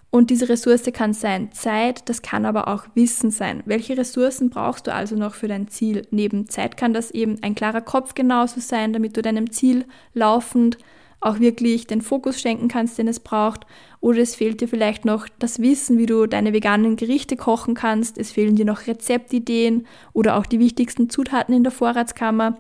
Und 0.09 0.31
diese 0.31 0.49
Ressource 0.49 0.91
kann 0.95 1.13
sein 1.13 1.53
Zeit, 1.53 2.09
das 2.09 2.23
kann 2.23 2.47
aber 2.47 2.69
auch 2.69 2.87
Wissen 2.95 3.31
sein. 3.31 3.63
Welche 3.67 3.99
Ressourcen 3.99 4.49
brauchst 4.49 4.87
du 4.87 4.95
also 4.95 5.17
noch 5.17 5.35
für 5.35 5.49
dein 5.49 5.69
Ziel? 5.69 6.07
Neben 6.11 6.49
Zeit 6.49 6.79
kann 6.79 6.95
das 6.95 7.11
eben 7.11 7.43
ein 7.43 7.55
klarer 7.55 7.83
Kopf 7.83 8.15
genauso 8.15 8.59
sein, 8.59 8.95
damit 8.95 9.19
du 9.19 9.21
deinem 9.21 9.53
Ziel 9.53 9.85
laufend 10.15 10.79
auch 11.21 11.39
wirklich 11.39 11.87
den 11.87 12.01
Fokus 12.01 12.41
schenken 12.41 12.69
kannst, 12.69 12.97
den 12.97 13.09
es 13.09 13.21
braucht. 13.21 13.67
Oder 14.01 14.21
es 14.21 14.35
fehlt 14.35 14.63
dir 14.63 14.69
vielleicht 14.69 15.05
noch 15.05 15.29
das 15.39 15.61
Wissen, 15.61 15.99
wie 15.99 16.07
du 16.07 16.27
deine 16.27 16.55
veganen 16.55 16.97
Gerichte 16.97 17.37
kochen 17.37 17.75
kannst. 17.75 18.17
Es 18.17 18.33
fehlen 18.33 18.57
dir 18.57 18.65
noch 18.65 18.87
Rezeptideen 18.87 19.87
oder 20.15 20.39
auch 20.39 20.47
die 20.47 20.61
wichtigsten 20.61 21.11
Zutaten 21.11 21.55
in 21.55 21.65
der 21.65 21.73
Vorratskammer 21.73 22.57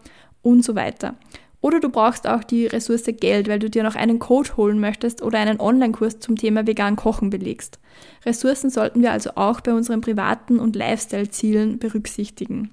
und 0.46 0.64
so 0.64 0.76
weiter. 0.76 1.16
Oder 1.60 1.80
du 1.80 1.88
brauchst 1.88 2.28
auch 2.28 2.44
die 2.44 2.66
Ressource 2.66 3.04
Geld, 3.18 3.48
weil 3.48 3.58
du 3.58 3.70
dir 3.70 3.82
noch 3.82 3.96
einen 3.96 4.18
Code 4.18 4.56
holen 4.56 4.78
möchtest 4.78 5.22
oder 5.22 5.38
einen 5.38 5.60
Online-Kurs 5.60 6.20
zum 6.20 6.36
Thema 6.36 6.66
vegan 6.66 6.96
Kochen 6.96 7.30
belegst. 7.30 7.78
Ressourcen 8.24 8.70
sollten 8.70 9.02
wir 9.02 9.12
also 9.12 9.30
auch 9.34 9.60
bei 9.60 9.72
unseren 9.72 10.00
privaten 10.00 10.58
und 10.58 10.76
Lifestyle-Zielen 10.76 11.78
berücksichtigen. 11.78 12.70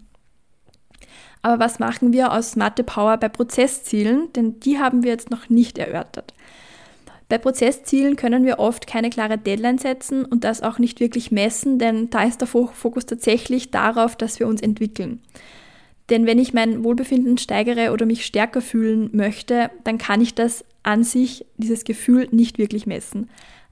Aber 1.41 1.59
was 1.59 1.79
machen 1.79 2.13
wir 2.13 2.31
aus 2.31 2.55
Mathe 2.55 2.83
Power 2.83 3.17
bei 3.17 3.29
Prozesszielen? 3.29 4.31
Denn 4.33 4.59
die 4.59 4.79
haben 4.79 5.03
wir 5.03 5.11
jetzt 5.11 5.29
noch 5.29 5.49
nicht 5.49 5.77
erörtert. 5.77 6.33
Bei 7.29 7.37
Prozesszielen 7.37 8.15
können 8.15 8.45
wir 8.45 8.59
oft 8.59 8.85
keine 8.85 9.09
klare 9.09 9.37
Deadline 9.37 9.77
setzen 9.77 10.23
und 10.23 10.43
das 10.43 10.61
auch 10.61 10.77
nicht 10.77 10.99
wirklich 10.99 11.31
messen, 11.31 11.79
denn 11.79 12.09
da 12.09 12.23
ist 12.23 12.41
der 12.41 12.47
Fokus 12.47 13.05
tatsächlich 13.05 13.71
darauf, 13.71 14.15
dass 14.15 14.39
wir 14.39 14.47
uns 14.47 14.61
entwickeln. 14.61 15.21
Denn 16.09 16.25
wenn 16.25 16.39
ich 16.39 16.53
mein 16.53 16.83
Wohlbefinden 16.83 17.37
steigere 17.37 17.91
oder 17.91 18.05
mich 18.05 18.25
stärker 18.25 18.61
fühlen 18.61 19.09
möchte, 19.13 19.71
dann 19.83 19.97
kann 19.97 20.21
ich 20.21 20.35
das 20.35 20.65
an 20.83 21.03
sich, 21.03 21.45
dieses 21.57 21.85
Gefühl, 21.85 22.27
nicht 22.31 22.57
wirklich 22.57 22.85
messen. 22.85 23.29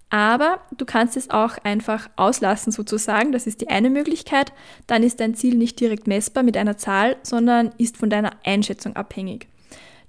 Aber 0.10 0.60
du 0.78 0.86
kannst 0.86 1.16
es 1.16 1.30
auch 1.30 1.58
einfach 1.64 2.10
auslassen 2.18 2.72
sozusagen, 2.72 3.32
das 3.32 3.48
ist 3.48 3.62
die 3.62 3.70
eine 3.70 3.90
Möglichkeit. 3.90 4.52
Dann 4.88 5.04
ist 5.04 5.22
dein 5.22 5.36
Ziel 5.36 5.56
nicht 5.56 5.80
direkt 5.80 6.06
messbar 6.06 6.44
mit 6.44 6.58
einer 6.58 6.78
Zahl, 6.78 7.16
sondern 7.24 7.72
ist 7.78 7.98
von 7.98 8.10
deiner 8.10 8.32
Einschätzung 8.44 8.96
abhängig. 8.96 9.48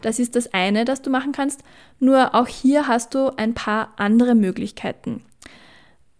Das 0.00 0.18
ist 0.18 0.35
das 0.35 0.52
eine, 0.52 0.85
das 0.85 1.02
du 1.02 1.11
machen 1.11 1.30
kannst. 1.30 1.62
Nur 2.00 2.35
auch 2.35 2.48
hier 2.48 2.88
hast 2.88 3.14
du 3.14 3.30
ein 3.37 3.54
paar 3.54 3.94
andere 3.96 4.35
Möglichkeiten. 4.35 5.22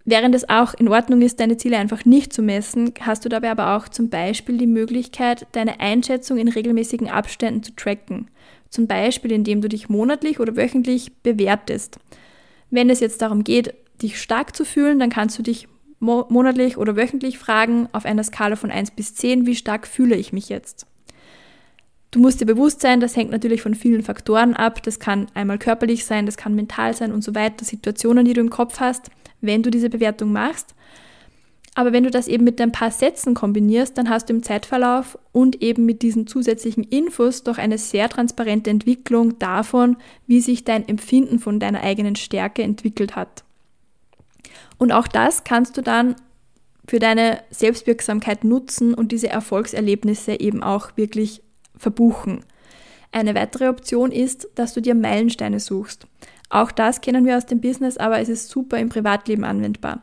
Während 0.05 0.35
es 0.35 0.49
auch 0.49 0.75
in 0.75 0.89
Ordnung 0.89 1.23
ist, 1.23 1.39
deine 1.39 1.57
Ziele 1.57 1.79
einfach 1.79 2.05
nicht 2.05 2.33
zu 2.33 2.43
messen, 2.43 2.93
hast 3.01 3.25
du 3.25 3.29
dabei 3.29 3.51
aber 3.53 3.77
auch 3.77 3.89
zum 3.89 4.09
Beispiel 4.09 4.59
die 4.59 4.67
Möglichkeit, 4.67 5.47
deine 5.53 5.79
Einschätzung 5.81 6.39
in 6.39 6.49
regelmäßigen 6.49 7.09
Abständen 7.09 7.63
zu 7.63 7.75
tracken. 7.77 8.29
Zum 8.69 8.87
Beispiel, 8.87 9.31
indem 9.33 9.61
du 9.61 9.69
dich 9.69 9.89
monatlich 9.89 10.41
oder 10.41 10.57
wöchentlich 10.57 11.13
bewertest. 11.23 11.99
Wenn 12.71 12.91
es 12.91 13.01
jetzt 13.01 13.23
darum 13.23 13.45
geht, 13.45 13.75
dich 14.01 14.21
stark 14.21 14.57
zu 14.57 14.65
fühlen, 14.65 14.99
dann 14.99 15.11
kannst 15.11 15.39
du 15.39 15.43
dich 15.43 15.69
mo 16.01 16.27
monatlich 16.31 16.79
oder 16.79 16.97
wöchentlich 16.97 17.39
fragen 17.39 17.89
auf 17.93 18.05
einer 18.05 18.25
Skala 18.25 18.57
von 18.57 18.71
1 18.71 18.93
bis 18.93 19.15
10, 19.15 19.47
wie 19.47 19.55
stark 19.55 19.87
fühle 19.87 20.17
ich 20.17 20.33
mich 20.33 20.49
jetzt. 20.49 20.87
Du 22.13 22.21
musst 22.21 22.43
dir 22.43 22.47
bewusst 22.47 22.83
sein, 22.83 23.01
das 23.01 23.17
hängt 23.17 23.31
natürlich 23.31 23.63
von 23.63 23.75
vielen 23.75 24.03
Faktoren 24.03 24.55
ab. 24.55 24.83
Das 24.83 25.01
kann 25.01 25.29
einmal 25.33 25.59
körperlich 25.59 26.05
sein, 26.05 26.27
das 26.27 26.37
kann 26.37 26.55
mental 26.55 26.95
sein 26.95 27.11
und 27.11 27.25
so 27.25 27.35
weiter, 27.35 27.65
Situationen, 27.65 28.27
die 28.27 28.35
du 28.35 28.43
im 28.43 28.51
Kopf 28.51 28.81
hast, 28.81 29.11
wenn 29.41 29.63
du 29.63 29.71
diese 29.71 29.89
Bewertung 29.89 30.31
machst. 30.31 30.75
Aber 31.75 31.95
wenn 31.95 32.05
du 32.05 32.11
das 32.11 32.29
eben 32.29 32.45
mit 32.45 32.61
ein 32.61 32.71
paar 32.71 32.91
Sätzen 32.91 33.33
kombinierst, 33.33 33.97
dann 33.97 34.11
hast 34.11 34.29
du 34.29 34.35
im 34.35 34.43
Zeitverlauf 34.43 35.19
und 35.33 35.63
eben 35.63 35.87
mit 35.87 36.03
diesen 36.03 36.27
zusätzlichen 36.27 36.85
Infos 36.85 37.45
doch 37.45 37.57
eine 37.57 37.79
sehr 37.79 38.11
transparente 38.11 38.69
Entwicklung 38.69 39.39
davon, 39.39 39.97
wie 40.27 40.43
sich 40.43 40.65
dein 40.65 40.87
Empfinden 40.87 41.39
von 41.39 41.61
deiner 41.61 41.81
eigenen 41.81 42.17
Stärke 42.17 42.63
entwickelt 42.63 43.17
hat. 43.17 43.43
Und 44.77 44.93
auch 44.93 45.09
das 45.09 45.45
kannst 45.45 45.79
du 45.79 45.81
dann 45.81 46.15
für 46.87 46.99
deine 46.99 47.39
Selbstwirksamkeit 47.49 48.45
nutzen 48.45 48.93
und 48.93 49.13
diese 49.13 49.31
Erfolgserlebnisse 49.31 50.41
eben 50.41 50.63
auch 50.63 50.95
wirklich 50.99 51.41
verbuchen. 51.83 52.45
Eine 53.11 53.35
weitere 53.35 53.69
Option 53.69 54.11
ist, 54.11 54.49
dass 54.55 54.73
du 54.73 54.81
dir 54.81 54.95
Meilensteine 54.95 55.61
suchst. 55.61 56.07
Auch 56.49 56.71
das 56.71 57.01
kennen 57.01 57.27
wir 57.27 57.37
aus 57.37 57.47
dem 57.47 57.61
Business, 57.61 57.99
aber 57.99 58.21
es 58.21 58.29
ist 58.29 58.49
super 58.49 58.79
im 58.79 58.89
Privatleben 58.89 59.45
anwendbar. 59.45 60.03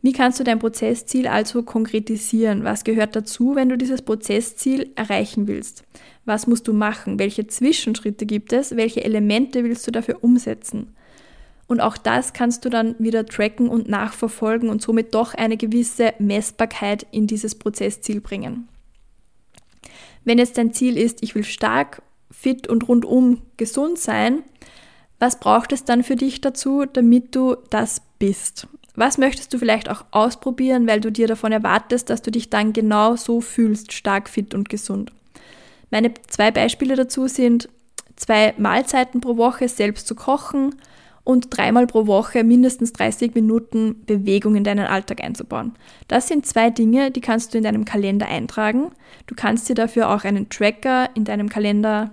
Wie 0.00 0.12
kannst 0.12 0.38
du 0.38 0.44
dein 0.44 0.60
Prozessziel 0.60 1.26
also 1.26 1.62
konkretisieren? 1.62 2.62
Was 2.62 2.84
gehört 2.84 3.16
dazu, 3.16 3.56
wenn 3.56 3.68
du 3.68 3.76
dieses 3.76 4.02
Prozessziel 4.02 4.92
erreichen 4.94 5.48
willst? 5.48 5.82
Was 6.24 6.46
musst 6.46 6.68
du 6.68 6.72
machen? 6.72 7.18
Welche 7.18 7.46
Zwischenschritte 7.48 8.24
gibt 8.24 8.52
es? 8.52 8.76
Welche 8.76 9.02
Elemente 9.02 9.64
willst 9.64 9.86
du 9.86 9.90
dafür 9.90 10.22
umsetzen? 10.22 10.94
Und 11.66 11.80
auch 11.80 11.98
das 11.98 12.32
kannst 12.32 12.64
du 12.64 12.70
dann 12.70 12.94
wieder 12.98 13.26
tracken 13.26 13.68
und 13.68 13.88
nachverfolgen 13.88 14.70
und 14.70 14.80
somit 14.80 15.14
doch 15.14 15.34
eine 15.34 15.56
gewisse 15.56 16.14
Messbarkeit 16.18 17.06
in 17.10 17.26
dieses 17.26 17.56
Prozessziel 17.56 18.20
bringen. 18.20 18.68
Wenn 20.24 20.38
jetzt 20.38 20.58
dein 20.58 20.72
Ziel 20.72 20.96
ist, 20.96 21.22
ich 21.22 21.34
will 21.34 21.44
stark, 21.44 22.02
fit 22.30 22.66
und 22.68 22.88
rundum 22.88 23.42
gesund 23.56 23.98
sein, 23.98 24.42
was 25.18 25.40
braucht 25.40 25.72
es 25.72 25.84
dann 25.84 26.04
für 26.04 26.16
dich 26.16 26.40
dazu, 26.40 26.84
damit 26.84 27.34
du 27.34 27.56
das 27.70 28.02
bist? 28.18 28.68
Was 28.94 29.18
möchtest 29.18 29.52
du 29.52 29.58
vielleicht 29.58 29.88
auch 29.88 30.04
ausprobieren, 30.10 30.86
weil 30.86 31.00
du 31.00 31.10
dir 31.10 31.26
davon 31.26 31.52
erwartest, 31.52 32.10
dass 32.10 32.22
du 32.22 32.30
dich 32.30 32.50
dann 32.50 32.72
genau 32.72 33.16
so 33.16 33.40
fühlst, 33.40 33.92
stark, 33.92 34.28
fit 34.28 34.54
und 34.54 34.68
gesund? 34.68 35.12
Meine 35.90 36.12
zwei 36.26 36.50
Beispiele 36.50 36.96
dazu 36.96 37.28
sind 37.28 37.68
zwei 38.16 38.54
Mahlzeiten 38.58 39.20
pro 39.20 39.36
Woche 39.36 39.68
selbst 39.68 40.06
zu 40.06 40.14
kochen 40.14 40.74
und 41.28 41.54
dreimal 41.54 41.86
pro 41.86 42.06
Woche 42.06 42.42
mindestens 42.42 42.94
30 42.94 43.34
Minuten 43.34 44.02
Bewegung 44.06 44.56
in 44.56 44.64
deinen 44.64 44.86
Alltag 44.86 45.22
einzubauen. 45.22 45.74
Das 46.08 46.26
sind 46.26 46.46
zwei 46.46 46.70
Dinge, 46.70 47.10
die 47.10 47.20
kannst 47.20 47.52
du 47.52 47.58
in 47.58 47.64
deinem 47.64 47.84
Kalender 47.84 48.26
eintragen. 48.28 48.92
Du 49.26 49.34
kannst 49.34 49.68
dir 49.68 49.74
dafür 49.74 50.08
auch 50.08 50.24
einen 50.24 50.48
Tracker 50.48 51.10
in 51.14 51.24
deinem 51.24 51.50
Kalender 51.50 52.12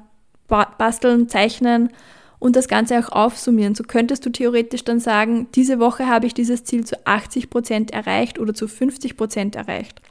basteln, 0.50 1.30
zeichnen 1.30 1.92
und 2.40 2.58
das 2.58 2.68
Ganze 2.68 3.00
auch 3.00 3.08
aufsummieren. 3.08 3.74
So 3.74 3.86
könntest 3.86 4.26
du 4.26 4.32
theoretisch 4.32 4.84
dann 4.84 5.00
sagen, 5.00 5.48
diese 5.56 5.80
Woche 5.80 6.08
habe 6.08 6.26
ich 6.26 6.34
dieses 6.34 6.66
Ziel 6.66 6.84
zu 6.84 7.08
80 7.08 7.50
Prozent 7.50 7.92
erreicht 7.92 8.38
oder 8.38 8.54
zu 8.54 8.68
50 8.68 9.16
Prozent 9.16 9.56
erreicht. 9.56 10.02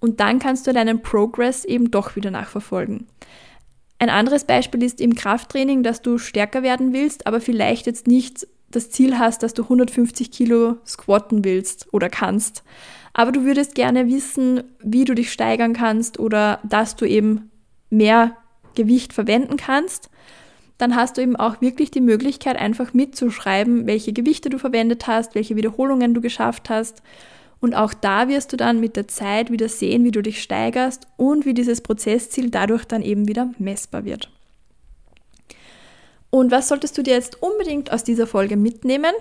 Und 0.00 0.20
dann 0.20 0.38
kannst 0.38 0.66
du 0.66 0.74
deinen 0.74 1.00
Progress 1.00 1.64
eben 1.64 1.90
doch 1.90 2.14
wieder 2.14 2.30
nachverfolgen. 2.30 3.06
Ein 3.98 4.10
anderes 4.10 4.44
Beispiel 4.44 4.82
ist 4.82 5.00
im 5.00 5.14
Krafttraining, 5.14 5.82
dass 5.82 6.02
du 6.02 6.18
stärker 6.18 6.62
werden 6.62 6.92
willst, 6.92 7.26
aber 7.26 7.40
vielleicht 7.40 7.86
jetzt 7.86 8.06
nicht 8.06 8.46
das 8.70 8.90
Ziel 8.90 9.18
hast, 9.18 9.42
dass 9.42 9.54
du 9.54 9.62
150 9.62 10.30
Kilo 10.30 10.76
squatten 10.86 11.44
willst 11.44 11.92
oder 11.92 12.08
kannst. 12.08 12.62
Aber 13.12 13.32
du 13.32 13.42
würdest 13.42 13.74
gerne 13.74 14.06
wissen, 14.06 14.62
wie 14.80 15.04
du 15.04 15.14
dich 15.14 15.32
steigern 15.32 15.72
kannst 15.72 16.20
oder 16.20 16.60
dass 16.62 16.94
du 16.94 17.06
eben 17.06 17.50
mehr 17.90 18.36
Gewicht 18.74 19.12
verwenden 19.12 19.56
kannst. 19.56 20.10
Dann 20.76 20.94
hast 20.94 21.16
du 21.16 21.22
eben 21.22 21.34
auch 21.34 21.60
wirklich 21.60 21.90
die 21.90 22.00
Möglichkeit, 22.00 22.56
einfach 22.56 22.94
mitzuschreiben, 22.94 23.88
welche 23.88 24.12
Gewichte 24.12 24.50
du 24.50 24.58
verwendet 24.58 25.08
hast, 25.08 25.34
welche 25.34 25.56
Wiederholungen 25.56 26.14
du 26.14 26.20
geschafft 26.20 26.70
hast 26.70 27.02
und 27.60 27.74
auch 27.74 27.92
da 27.92 28.28
wirst 28.28 28.52
du 28.52 28.56
dann 28.56 28.80
mit 28.80 28.96
der 28.96 29.08
Zeit 29.08 29.50
wieder 29.50 29.68
sehen, 29.68 30.04
wie 30.04 30.10
du 30.10 30.22
dich 30.22 30.42
steigerst 30.42 31.06
und 31.16 31.44
wie 31.44 31.54
dieses 31.54 31.80
Prozessziel 31.80 32.50
dadurch 32.50 32.84
dann 32.84 33.02
eben 33.02 33.26
wieder 33.26 33.50
messbar 33.58 34.04
wird. 34.04 34.30
Und 36.30 36.50
was 36.50 36.68
solltest 36.68 36.96
du 36.98 37.02
dir 37.02 37.14
jetzt 37.14 37.42
unbedingt 37.42 37.92
aus 37.92 38.04
dieser 38.04 38.26
Folge 38.26 38.56
mitnehmen? 38.56 39.12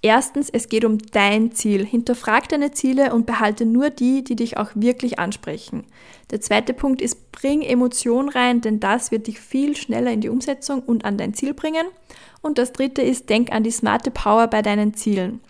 Erstens, 0.00 0.48
es 0.50 0.68
geht 0.68 0.84
um 0.84 0.98
dein 0.98 1.52
Ziel. 1.52 1.84
Hinterfrag 1.84 2.48
deine 2.48 2.70
Ziele 2.70 3.12
und 3.12 3.26
behalte 3.26 3.64
nur 3.64 3.90
die, 3.90 4.22
die 4.22 4.36
dich 4.36 4.56
auch 4.56 4.70
wirklich 4.74 5.18
ansprechen. 5.18 5.84
Der 6.30 6.40
zweite 6.40 6.72
Punkt 6.72 7.02
ist, 7.02 7.32
bring 7.32 7.62
Emotion 7.62 8.28
rein, 8.28 8.60
denn 8.60 8.78
das 8.78 9.10
wird 9.10 9.26
dich 9.26 9.40
viel 9.40 9.76
schneller 9.76 10.12
in 10.12 10.20
die 10.20 10.28
Umsetzung 10.28 10.82
und 10.82 11.04
an 11.04 11.16
dein 11.16 11.34
Ziel 11.34 11.52
bringen. 11.52 11.86
Und 12.42 12.58
das 12.58 12.72
dritte 12.72 13.02
ist, 13.02 13.28
denk 13.28 13.50
an 13.50 13.64
die 13.64 13.72
smarte 13.72 14.12
Power 14.12 14.46
bei 14.46 14.62
deinen 14.62 14.94
Zielen. 14.94 15.40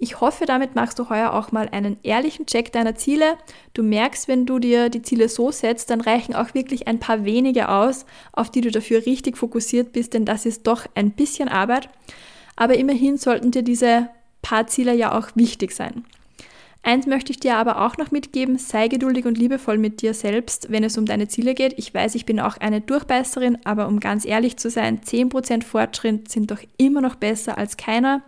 Ich 0.00 0.20
hoffe, 0.20 0.46
damit 0.46 0.76
machst 0.76 1.00
du 1.00 1.08
heuer 1.10 1.32
auch 1.32 1.50
mal 1.50 1.68
einen 1.70 1.98
ehrlichen 2.04 2.46
Check 2.46 2.72
deiner 2.72 2.94
Ziele. 2.94 3.36
Du 3.74 3.82
merkst, 3.82 4.28
wenn 4.28 4.46
du 4.46 4.60
dir 4.60 4.90
die 4.90 5.02
Ziele 5.02 5.28
so 5.28 5.50
setzt, 5.50 5.90
dann 5.90 6.00
reichen 6.00 6.36
auch 6.36 6.54
wirklich 6.54 6.86
ein 6.86 7.00
paar 7.00 7.24
wenige 7.24 7.68
aus, 7.68 8.06
auf 8.32 8.48
die 8.50 8.60
du 8.60 8.70
dafür 8.70 9.04
richtig 9.06 9.36
fokussiert 9.36 9.92
bist, 9.92 10.14
denn 10.14 10.24
das 10.24 10.46
ist 10.46 10.68
doch 10.68 10.86
ein 10.94 11.10
bisschen 11.10 11.48
Arbeit. 11.48 11.88
Aber 12.54 12.76
immerhin 12.76 13.16
sollten 13.16 13.50
dir 13.50 13.62
diese 13.62 14.08
paar 14.40 14.68
Ziele 14.68 14.94
ja 14.94 15.18
auch 15.18 15.30
wichtig 15.34 15.72
sein. 15.72 16.04
Eins 16.84 17.06
möchte 17.06 17.32
ich 17.32 17.40
dir 17.40 17.56
aber 17.56 17.84
auch 17.84 17.96
noch 17.98 18.12
mitgeben, 18.12 18.56
sei 18.56 18.86
geduldig 18.86 19.26
und 19.26 19.36
liebevoll 19.36 19.78
mit 19.78 20.00
dir 20.00 20.14
selbst, 20.14 20.70
wenn 20.70 20.84
es 20.84 20.96
um 20.96 21.06
deine 21.06 21.26
Ziele 21.26 21.54
geht. 21.54 21.74
Ich 21.76 21.92
weiß, 21.92 22.14
ich 22.14 22.24
bin 22.24 22.38
auch 22.38 22.56
eine 22.58 22.80
Durchbeißerin, 22.80 23.58
aber 23.64 23.88
um 23.88 23.98
ganz 23.98 24.24
ehrlich 24.24 24.56
zu 24.58 24.70
sein, 24.70 25.00
10% 25.00 25.64
Fortschritt 25.64 26.30
sind 26.30 26.52
doch 26.52 26.60
immer 26.76 27.00
noch 27.00 27.16
besser 27.16 27.58
als 27.58 27.76
keiner. 27.76 28.22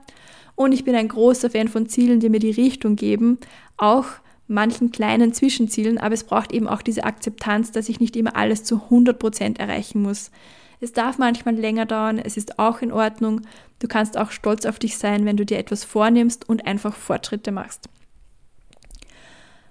Und 0.60 0.72
ich 0.72 0.84
bin 0.84 0.94
ein 0.94 1.08
großer 1.08 1.48
Fan 1.48 1.68
von 1.68 1.88
Zielen, 1.88 2.20
die 2.20 2.28
mir 2.28 2.38
die 2.38 2.50
Richtung 2.50 2.94
geben, 2.94 3.38
auch 3.78 4.04
manchen 4.46 4.92
kleinen 4.92 5.32
Zwischenzielen, 5.32 5.96
aber 5.96 6.12
es 6.12 6.24
braucht 6.24 6.52
eben 6.52 6.68
auch 6.68 6.82
diese 6.82 7.04
Akzeptanz, 7.04 7.72
dass 7.72 7.88
ich 7.88 7.98
nicht 7.98 8.14
immer 8.14 8.36
alles 8.36 8.62
zu 8.62 8.76
100% 8.90 9.58
erreichen 9.58 10.02
muss. 10.02 10.30
Es 10.78 10.92
darf 10.92 11.16
manchmal 11.16 11.54
länger 11.54 11.86
dauern, 11.86 12.18
es 12.18 12.36
ist 12.36 12.58
auch 12.58 12.82
in 12.82 12.92
Ordnung. 12.92 13.40
Du 13.78 13.88
kannst 13.88 14.18
auch 14.18 14.30
stolz 14.32 14.66
auf 14.66 14.78
dich 14.78 14.98
sein, 14.98 15.24
wenn 15.24 15.38
du 15.38 15.46
dir 15.46 15.56
etwas 15.56 15.84
vornimmst 15.84 16.46
und 16.46 16.66
einfach 16.66 16.94
Fortschritte 16.94 17.52
machst. 17.52 17.88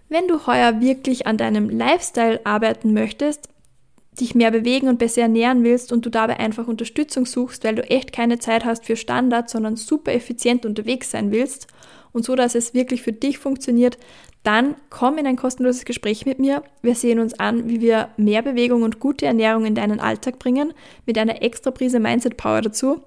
Wenn 0.07 0.27
du 0.27 0.47
heuer 0.47 0.81
wirklich 0.81 1.27
an 1.27 1.37
deinem 1.37 1.69
Lifestyle 1.69 2.43
arbeiten 2.45 2.93
möchtest, 2.93 3.47
dich 4.21 4.35
mehr 4.35 4.51
bewegen 4.51 4.87
und 4.87 4.99
besser 4.99 5.21
ernähren 5.23 5.63
willst 5.63 5.91
und 5.91 6.05
du 6.05 6.09
dabei 6.09 6.39
einfach 6.39 6.67
Unterstützung 6.67 7.25
suchst, 7.25 7.63
weil 7.63 7.75
du 7.75 7.83
echt 7.83 8.11
keine 8.11 8.39
Zeit 8.39 8.65
hast 8.65 8.85
für 8.85 8.95
Standards, 8.95 9.51
sondern 9.51 9.75
super 9.75 10.13
effizient 10.13 10.65
unterwegs 10.65 11.11
sein 11.11 11.31
willst 11.31 11.67
und 12.11 12.25
so, 12.25 12.35
dass 12.35 12.55
es 12.55 12.73
wirklich 12.73 13.01
für 13.01 13.13
dich 13.13 13.37
funktioniert, 13.37 13.97
dann 14.43 14.75
komm 14.89 15.17
in 15.17 15.27
ein 15.27 15.35
kostenloses 15.35 15.85
Gespräch 15.85 16.25
mit 16.25 16.39
mir. 16.39 16.63
Wir 16.81 16.95
sehen 16.95 17.19
uns 17.19 17.39
an, 17.39 17.69
wie 17.69 17.81
wir 17.81 18.09
mehr 18.17 18.41
Bewegung 18.41 18.83
und 18.83 18.99
gute 18.99 19.25
Ernährung 19.25 19.65
in 19.65 19.75
deinen 19.75 19.99
Alltag 19.99 20.39
bringen, 20.39 20.73
mit 21.05 21.17
einer 21.17 21.41
extra 21.41 21.71
Prise 21.71 21.99
Mindset 21.99 22.37
Power 22.37 22.61
dazu. 22.61 23.01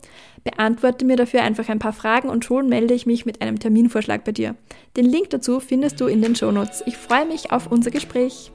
Beantworte 0.44 1.04
mir 1.04 1.16
dafür 1.16 1.42
einfach 1.42 1.68
ein 1.68 1.78
paar 1.78 1.92
Fragen 1.92 2.28
und 2.28 2.44
schon 2.44 2.68
melde 2.68 2.94
ich 2.94 3.06
mich 3.06 3.24
mit 3.24 3.40
einem 3.40 3.58
Terminvorschlag 3.58 4.24
bei 4.24 4.32
dir. 4.32 4.56
Den 4.96 5.06
Link 5.06 5.30
dazu 5.30 5.60
findest 5.60 6.00
du 6.00 6.06
in 6.06 6.20
den 6.20 6.36
Shownotes. 6.36 6.82
Ich 6.86 6.96
freue 6.96 7.26
mich 7.26 7.50
auf 7.50 7.70
unser 7.70 7.90
Gespräch. 7.90 8.50